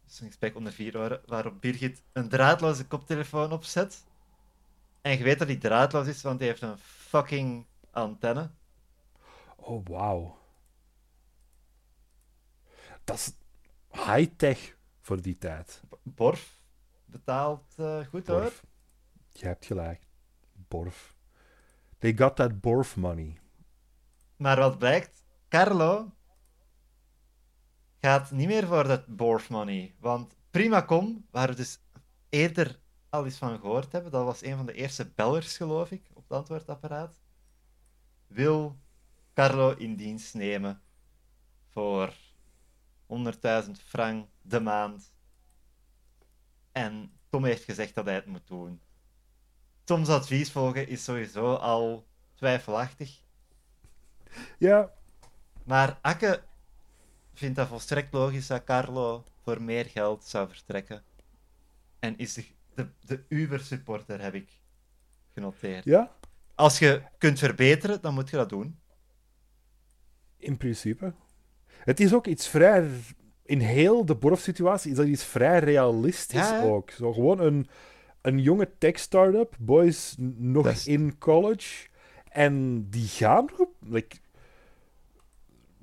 [0.05, 4.05] Dus een gesprek onder vier oren, waarop Birgit een draadloze koptelefoon opzet.
[5.01, 8.51] En je weet dat die draadloos is, want hij heeft een fucking antenne.
[9.57, 10.39] Oh, wauw.
[13.05, 13.33] Dat is
[13.91, 15.83] high-tech voor die tijd.
[16.03, 16.63] Borf
[17.05, 18.53] betaalt eh, goed hoor.
[19.33, 20.07] Je hebt gelijk.
[20.53, 21.17] Borf.
[21.99, 23.39] They got that Borf money.
[24.39, 26.12] Maar wat blijkt, Carlo
[28.01, 29.95] gaat niet meer voor dat Borf money.
[30.01, 31.78] Want Primacom, waar we dus
[32.28, 32.78] eerder
[33.09, 36.22] al eens van gehoord hebben, dat was een van de eerste bellers, geloof ik, op
[36.22, 37.20] het antwoordapparaat,
[38.26, 38.78] wil
[39.34, 40.82] Carlo in dienst nemen
[41.68, 42.14] voor
[43.07, 45.12] 100.000 frank de maand.
[46.72, 48.80] En Tom heeft gezegd dat hij het moet doen.
[49.84, 53.26] Toms advies volgen is sowieso al twijfelachtig.
[54.59, 54.93] Ja,
[55.64, 56.43] Maar Akke
[57.35, 61.03] vindt dat volstrekt logisch dat Carlo voor meer geld zou vertrekken.
[61.99, 64.49] En is de, de, de Uber-supporter, heb ik
[65.35, 65.85] genoteerd.
[65.85, 66.12] ja,
[66.55, 68.79] Als je kunt verbeteren, dan moet je dat doen.
[70.37, 71.12] in principe.
[71.66, 72.91] Het is ook iets vrij...
[73.45, 76.91] In heel de Borf-situatie is dat iets vrij realistisch Ja, ook.
[76.91, 77.68] Zo gewoon een,
[78.20, 81.88] een jonge tech-startup, boys nog is- in college.
[82.31, 83.47] En die gaan...
[83.81, 84.16] Like,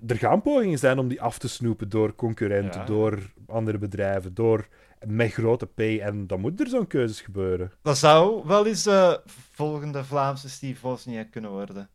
[0.07, 2.85] er gaan pogingen zijn om die af te snoepen door concurrenten, Ja.
[2.85, 4.67] door andere bedrijven, door
[5.05, 5.79] met grote P.
[5.79, 7.71] En dan moet er zo'n keuzes gebeuren.
[7.81, 9.21] Dat zou wel eens de
[9.51, 11.89] volgende Vlaamse Steve Wozniak kunnen worden.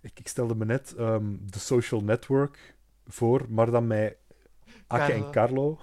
[0.00, 2.74] Ik, ik stelde me net ehm, de social network
[3.06, 4.16] voor, maar dan met
[4.86, 5.78] Akke en Carlo.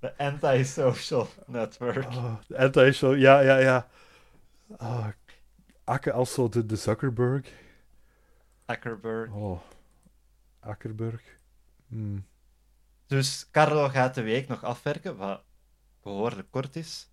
[0.00, 2.06] De anti-social network.
[2.06, 3.88] Oh, de anti-show, ja, ja, ja.
[4.76, 5.08] Ah,
[5.84, 7.52] Akke als zo de, de Zuckerberg.
[8.64, 9.32] Ackerberg.
[9.32, 9.60] Oh,
[10.60, 11.22] Akkerberg.
[11.88, 12.26] Hmm.
[13.06, 15.42] Dus Carlo gaat de week nog afwerken, wat
[16.02, 17.10] behoorlijk kort is.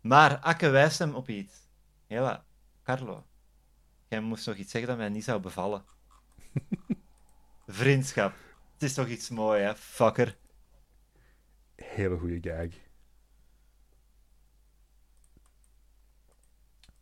[0.00, 1.68] Maar Akke wijst hem op iets.
[2.06, 2.44] Hela,
[2.82, 3.26] Carlo,
[4.08, 5.84] jij moest nog iets zeggen dat mij niet zou bevallen.
[7.66, 8.34] Vriendschap.
[8.72, 10.36] Het is toch iets moois, hè, fucker.
[11.74, 12.87] Hele goede gag.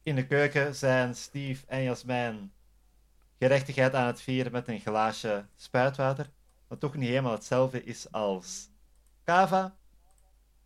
[0.06, 2.52] In de keuken zijn Steve en Jasmijn
[3.38, 6.30] gerechtigheid aan het vieren met een glaasje spuitwater.
[6.68, 8.70] Wat toch niet helemaal hetzelfde is als
[9.24, 9.76] kava.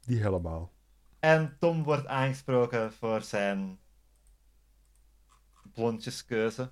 [0.00, 0.72] Die helemaal.
[1.18, 3.80] En Tom wordt aangesproken voor zijn
[5.72, 6.70] blondjeskeuze.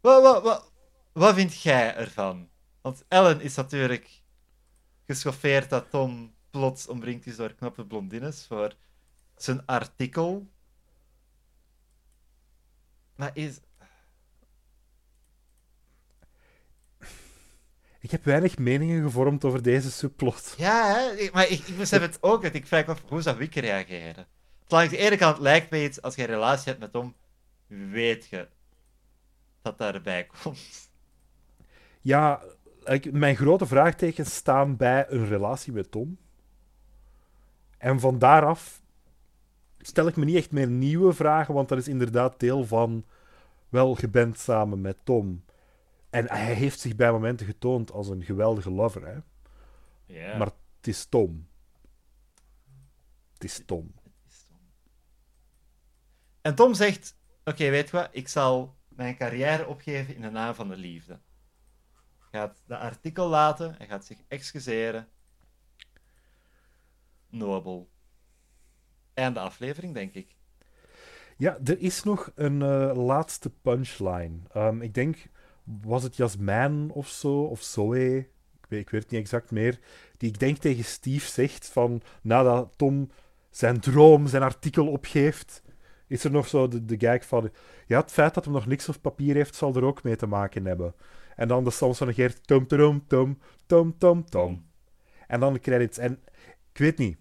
[0.00, 0.72] Wat, wat, wat,
[1.12, 2.48] wat vind jij ervan?
[2.80, 4.22] Want Ellen is natuurlijk
[5.06, 8.76] geschoffeerd dat Tom plots omringd is door knappe blondines voor
[9.36, 10.46] zijn artikel.
[13.14, 13.60] Maar is...
[18.00, 20.54] Ik heb weinig meningen gevormd over deze subplot.
[20.56, 21.28] Ja, hè?
[21.32, 22.42] Maar ik, ik besef het ook.
[22.42, 24.26] dat Ik vraag me af, hoe zou ik reageren?
[24.68, 27.14] Langs de ene kant lijkt me iets, als je een relatie hebt met Tom,
[27.66, 28.48] weet je
[29.62, 30.90] dat daarbij komt.
[32.00, 32.42] Ja,
[32.84, 36.18] ik, mijn grote vraagtekens staan bij een relatie met Tom.
[37.78, 38.82] En van daaraf
[39.86, 43.04] stel ik me niet echt meer nieuwe vragen, want dat is inderdaad deel van
[43.68, 45.44] wel je bent samen met Tom.
[46.10, 49.18] En hij heeft zich bij momenten getoond als een geweldige lover, hè?
[50.06, 50.36] Ja.
[50.36, 51.48] Maar het is Tom.
[53.32, 53.94] Het is Tom.
[56.40, 58.08] En Tom zegt: Oké, weet je wat?
[58.12, 61.18] Ik zal mijn carrière opgeven in de naam van de liefde.
[62.30, 65.08] Hij gaat de artikel laten, hij gaat zich excuseren.
[67.28, 67.88] Nobel.
[69.16, 70.34] Einde aflevering, denk ik.
[71.36, 74.38] Ja, er is nog een eh, laatste punchline.
[74.52, 75.16] Ehm, ik denk,
[75.64, 79.78] was het Jasmijn of zo, of Zoe, ik weet, ik weet het niet exact meer,
[80.16, 83.10] die ik denk tegen Steve zegt van, nadat Tom
[83.50, 85.62] zijn droom, zijn artikel opgeeft,
[86.06, 87.50] is er nog zo de, de gag van,
[87.86, 90.26] ja, het feit dat hij nog niks op papier heeft, zal er ook mee te
[90.26, 90.94] maken hebben.
[91.36, 94.66] En dan de soms van negeert, tom, tom, tom, tom, tom, tom.
[95.26, 95.98] En dan de credits.
[95.98, 96.18] En
[96.72, 97.18] ik weet niet,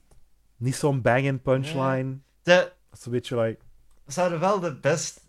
[0.58, 2.20] niet zo'n bang punchline.
[2.42, 3.62] De, Dat is een beetje like...
[4.06, 5.28] zouden wel de, best,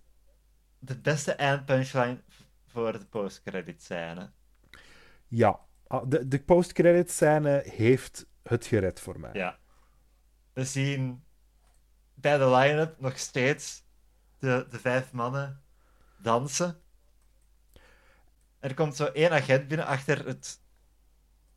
[0.78, 2.22] de beste eindpunchline
[2.66, 3.88] voor de postcredit.
[3.88, 4.14] Hè?
[5.28, 9.30] Ja, ah, de, de post-credit scène heeft het gered voor mij.
[9.32, 9.58] Ja.
[10.52, 11.24] We zien
[12.14, 13.84] bij de line-up nog steeds
[14.38, 15.62] de, de vijf mannen
[16.18, 16.80] dansen.
[18.58, 20.60] Er komt zo één agent binnen achter het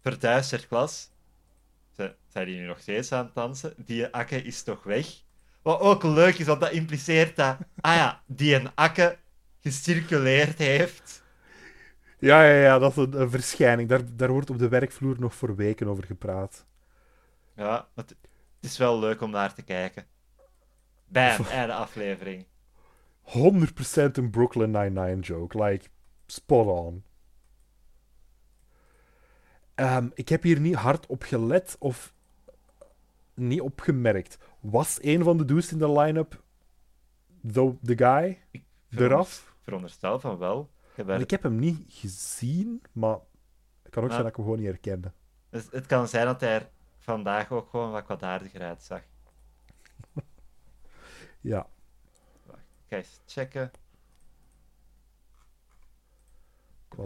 [0.01, 1.11] verduisterd glas.
[2.28, 3.74] Zijn die nu nog steeds aan het dansen?
[3.78, 5.08] Die akke is toch weg?
[5.62, 9.18] Wat ook leuk is, want dat impliceert dat, ah ja, die een akke
[9.62, 11.24] gecirculeerd heeft.
[12.20, 13.89] Ja, ja, ja, dat is een, een verschijning.
[13.89, 16.66] Daar, daar wordt op de werkvloer nog voor weken over gepraat.
[17.56, 20.06] Ja, het, het is wel leuk om naar te kijken.
[21.08, 22.45] Bam, einde aflevering.
[23.24, 23.32] 100%
[24.12, 25.64] een Brooklyn Nine-Nine joke.
[25.64, 25.86] Like,
[26.28, 27.04] spot on.
[29.80, 32.13] Ehm, ik heb hier niet hard op gelet of
[33.34, 34.38] niet opgemerkt.
[34.59, 36.41] Was een van de dudes in de line-up
[37.51, 38.39] the, the guy?
[38.89, 39.53] Eraf?
[39.61, 40.69] Veronderstel van wel.
[40.95, 43.17] Ik heb ik hem niet gezien, maar
[43.82, 44.15] het kan ook Ja.
[44.15, 45.11] zijn dat ik hem gewoon niet herkende.
[45.49, 49.01] Dus het kan zijn dat hij er vandaag ook gewoon wat kwaadaardiger uitzag.
[51.41, 51.67] Ja.
[52.88, 53.71] Ga eens checken.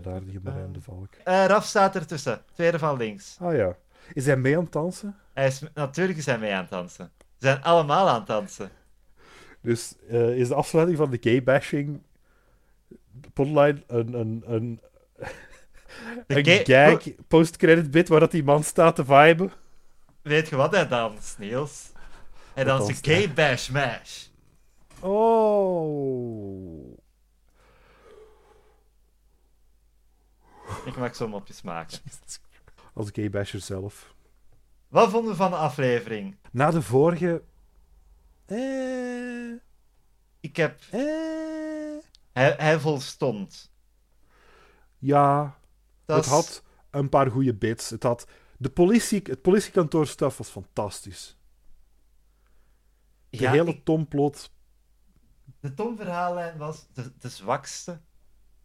[0.01, 1.09] Kwaadaardige Marijn de Valk.
[1.23, 2.41] Eh Raf staat ertussen.
[2.53, 3.37] Tweede van links.
[3.39, 3.75] Ah ja.
[4.13, 5.15] Is hij mee aan het dansen?
[5.33, 7.11] Hij is, natuurlijk is hij mee aan het dansen.
[7.19, 8.69] Ze zijn allemaal aan het dansen.
[9.61, 12.01] Dus eh, is de afsluiting van de gay-bashing
[13.33, 14.81] plotline een, een, een,
[16.27, 19.51] een gay- gag post-credit bit waar dat die man staat te viben?
[20.21, 21.91] Weet je wat hij danst, Niels?
[22.53, 23.15] Hij danst een danst hij?
[23.15, 24.25] gay bash mash.
[24.99, 26.82] Oh.
[30.85, 31.97] Ik mag zo mopjes maken.
[32.93, 34.15] Als gay-basher zelf.
[34.87, 36.37] Wat vonden we van de aflevering?
[36.51, 37.43] Na de vorige...
[38.45, 39.53] Eh,
[40.39, 40.81] Ik heb...
[40.91, 40.99] eh,
[42.33, 43.71] Hij, hij volstond.
[44.97, 45.57] ja,
[46.05, 47.89] Dat het is- had een paar goede bits.
[47.89, 48.27] Het had...
[48.57, 51.37] De politie, het politiekantoor stuff was fantastisch.
[53.29, 54.51] De Ja, hele ik- Tomplot
[55.59, 58.01] De Tom-verhaallijn was de, de zwakste.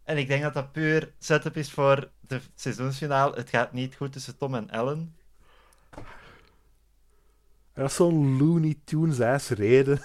[0.09, 3.35] En ik denk dat dat puur setup is voor de seizoensfinale.
[3.35, 5.15] Het gaat niet goed tussen Tom en Ellen.
[5.89, 6.03] En
[7.73, 10.01] dat is zo'n Looney Tunes-ass reden.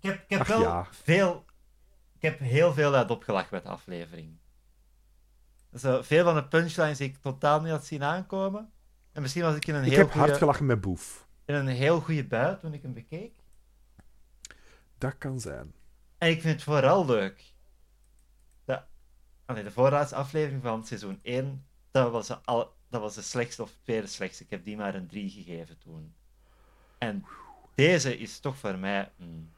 [0.00, 0.86] Ik heb, ik heb Ach, wel ja.
[0.90, 1.44] veel...
[2.14, 4.36] Ik heb heel veel uit opgelachen met de aflevering.
[5.74, 8.72] Zo, veel van de punchlines die ik totaal niet had zien aankomen.
[9.12, 11.26] En misschien was ik in een Ik heel heb hard gelachen met Boef.
[11.44, 13.34] in een heel goede bui toen ik hem bekeek.
[14.98, 15.74] Dat kan zijn.
[16.18, 17.52] En ik vind het vooral leuk.
[18.64, 18.82] Dat,
[19.46, 23.62] allee, de voorlaatste aflevering van seizoen 1, dat was, de al, dat was de slechtste
[23.62, 24.44] of tweede slechtste.
[24.44, 26.14] Ik heb die maar een 3 gegeven toen.
[26.98, 27.26] En
[27.74, 29.50] deze is toch voor mij een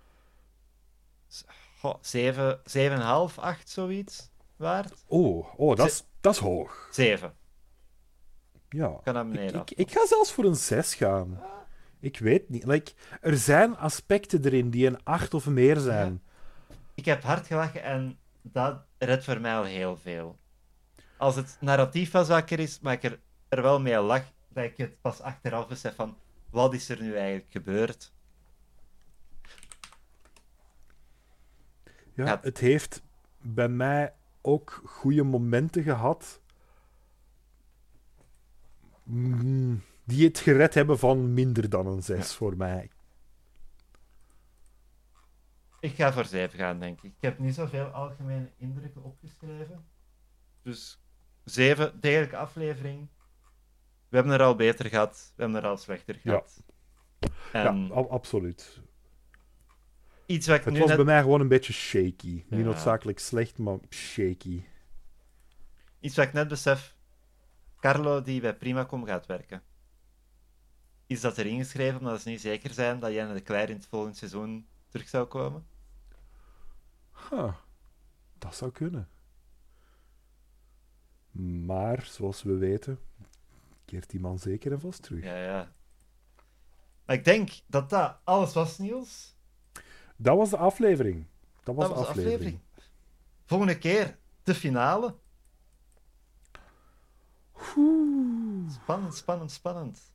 [1.28, 1.44] s-
[1.78, 5.04] goh, 7, 7,5, 8 zoiets waard.
[5.06, 6.88] Oh, oh dat, is, dat is hoog.
[6.90, 7.34] 7.
[8.68, 9.00] Ja.
[9.04, 9.60] Kan naar Ik, beneden.
[9.60, 11.40] ik, ik ga zelfs voor een 6 gaan.
[12.00, 12.64] Ik weet niet.
[12.64, 16.22] Like, er zijn aspecten erin die een 8 of meer zijn.
[16.98, 20.38] Ik heb hard gelachen en dat redt voor mij al heel veel.
[21.16, 24.76] Als het narratief wat zwakker is, maar ik er, er wel mee lach, dat ik
[24.76, 26.16] het pas achteraf besef van
[26.50, 28.12] wat is er nu eigenlijk gebeurd.
[32.14, 32.38] Ja, Ja.
[32.42, 33.02] Het heeft
[33.40, 36.40] bij mij ook goede momenten gehad.
[39.02, 42.90] Mm, Die het gered hebben van minder dan een 6 voor mij.
[45.80, 47.12] Ik ga voor 7 gaan, denk ik.
[47.12, 49.86] Ik heb niet zoveel algemene indrukken opgeschreven.
[50.62, 51.00] Dus
[51.44, 53.08] 7, degelijke aflevering.
[54.08, 56.20] We hebben er al beter gehad, we hebben er al slechter Ja.
[56.22, 56.62] gehad.
[57.52, 58.80] En Ja, a- absoluut.
[60.26, 60.96] iets wat ik Het nu was net...
[60.96, 62.44] bij mij gewoon een beetje shaky.
[62.48, 64.64] Niet noodzakelijk slecht, maar shaky.
[66.00, 66.96] Iets wat ik net besef.
[67.80, 69.62] Carlo, die bij Primacom gaat werken.
[71.06, 73.86] Is dat erin geschreven omdat ze niet zeker zijn dat Janne de Kleijer in het
[73.86, 75.66] volgende seizoen terug zou komen?
[77.30, 77.54] Huh,
[78.38, 79.08] dat zou kunnen.
[81.66, 82.98] Maar, zoals we weten,
[83.84, 85.24] keert die man zeker en vast terug.
[85.24, 85.72] Ja, ja.
[87.04, 89.36] Maar ik denk dat dat alles was, Niels.
[90.16, 91.26] Dat was de aflevering.
[91.62, 92.40] Dat was, dat de was de aflevering.
[92.40, 92.60] aflevering.
[93.44, 95.14] Volgende keer de finale.
[98.68, 100.12] Spannend, spannend, spannend.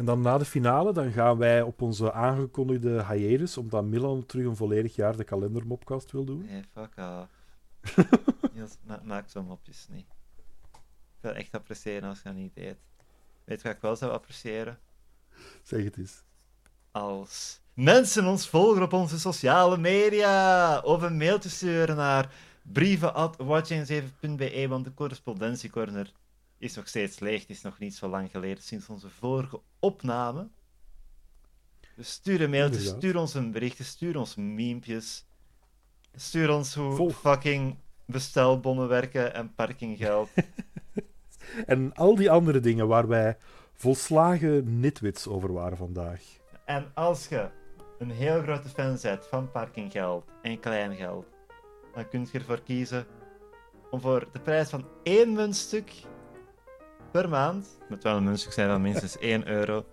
[0.00, 4.46] En dan na de finale dan gaan wij op onze aangekondigde hiatus, omdat Milan terug
[4.46, 6.44] een volledig jaar de kalendermopcast wil doen.
[6.44, 7.28] Nee, fuck off.
[8.54, 10.06] Niels, ma- maak zo'n mopjes niet.
[10.72, 12.76] Ik wil echt appreciëren als je dat niet deed.
[13.44, 14.78] Weet je wat ik wel zou appreciëren?
[15.62, 16.22] Zeg het eens.
[16.90, 24.66] als mensen ons volgen op onze sociale media of een mail te sturen naar brieven.watching7.be,
[24.68, 26.12] want de correspondentiecorner
[26.60, 27.40] is nog steeds leeg.
[27.40, 30.48] Het is nog niet zo lang geleden sinds onze vorige opname.
[31.96, 33.02] Dus stuur een mailtje, Inderdaad.
[33.02, 35.26] stuur ons een berichtje, stuur ons memepjes.
[36.14, 40.28] Stuur ons hoe fucking bestelbonnen werken en parkinggeld.
[41.66, 43.36] En al die andere dingen waar wij
[43.72, 46.22] volslagen nitwits over waren vandaag.
[46.64, 47.48] En als je
[47.98, 51.26] een heel grote fan bent van parkinggeld en kleingeld,
[51.94, 53.06] dan kun je ervoor kiezen
[53.90, 55.92] om voor de prijs van één muntstuk
[57.10, 59.84] per maand, moet wel een muntstuk zijn van minstens 1 euro,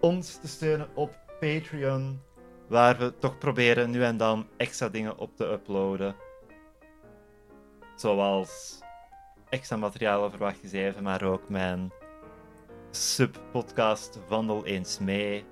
[0.00, 2.20] ons te steunen op Patreon,
[2.68, 6.14] waar we toch proberen nu en dan extra dingen op te uploaden.
[7.96, 8.78] Zoals
[9.48, 11.92] extra materiaal over Wacht eens even, maar ook mijn
[12.90, 15.44] sub-podcast Wandel eens mee.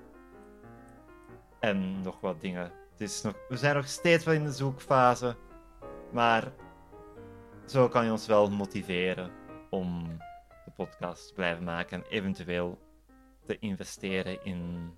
[1.59, 2.71] En nog wat dingen.
[2.91, 5.35] Het is nog, we zijn nog steeds wel in de zoekfase.
[6.11, 6.51] Maar
[7.65, 9.31] zo kan je ons wel motiveren
[9.69, 10.17] om
[10.75, 11.97] podcast blijven maken.
[11.97, 12.79] En eventueel
[13.45, 14.89] te investeren in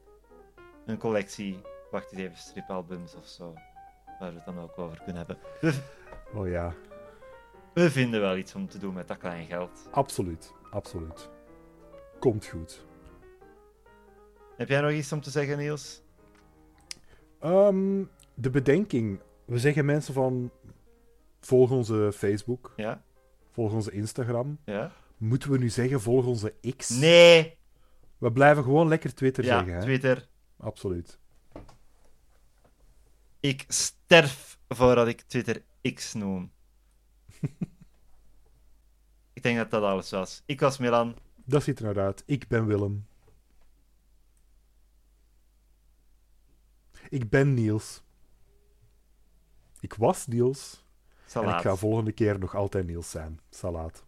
[0.86, 1.61] een collectie,
[1.91, 3.53] wacht eens even, stripalbums of zo.
[4.19, 5.38] Waar we het dan ook over kunnen hebben.
[6.34, 6.73] Oh ja,
[7.78, 9.88] we vinden wel iets om te doen met dat klein geld.
[9.91, 10.53] absoluut.
[10.71, 11.30] Absoluut.
[12.19, 12.86] Komt goed.
[14.55, 16.01] Heb jij nog iets om te zeggen, Niels?
[17.39, 18.03] Ehm,
[18.34, 19.19] de bedenking.
[19.45, 20.51] We zeggen mensen van...
[21.39, 22.73] Volg onze Facebook.
[22.75, 23.03] Ja?
[23.51, 24.57] Volg onze Instagram.
[24.65, 24.91] Ja?
[25.18, 26.89] Moeten we nu zeggen, volg onze X?
[26.89, 27.57] Nee!
[28.18, 29.74] We blijven gewoon lekker Twitter Ja, zeggen.
[29.74, 29.82] Hè?
[29.82, 30.28] Twitter.
[30.57, 31.20] Absoluut.
[33.39, 35.63] Ik sterf voordat ik Twitter
[35.93, 36.51] X noem.
[39.34, 40.41] ik denk dat dat alles was.
[40.45, 41.15] Ik was Milan.
[41.45, 42.24] Dat ziet er naar uit.
[42.26, 43.07] Ik ben Willem.
[47.09, 48.03] Ik ben Niels.
[49.80, 50.74] Ik was Niels.
[50.74, 51.61] En ik Salaat.
[51.61, 53.39] ga volgende keer nog altijd Niels zijn.
[53.49, 54.05] Salaat.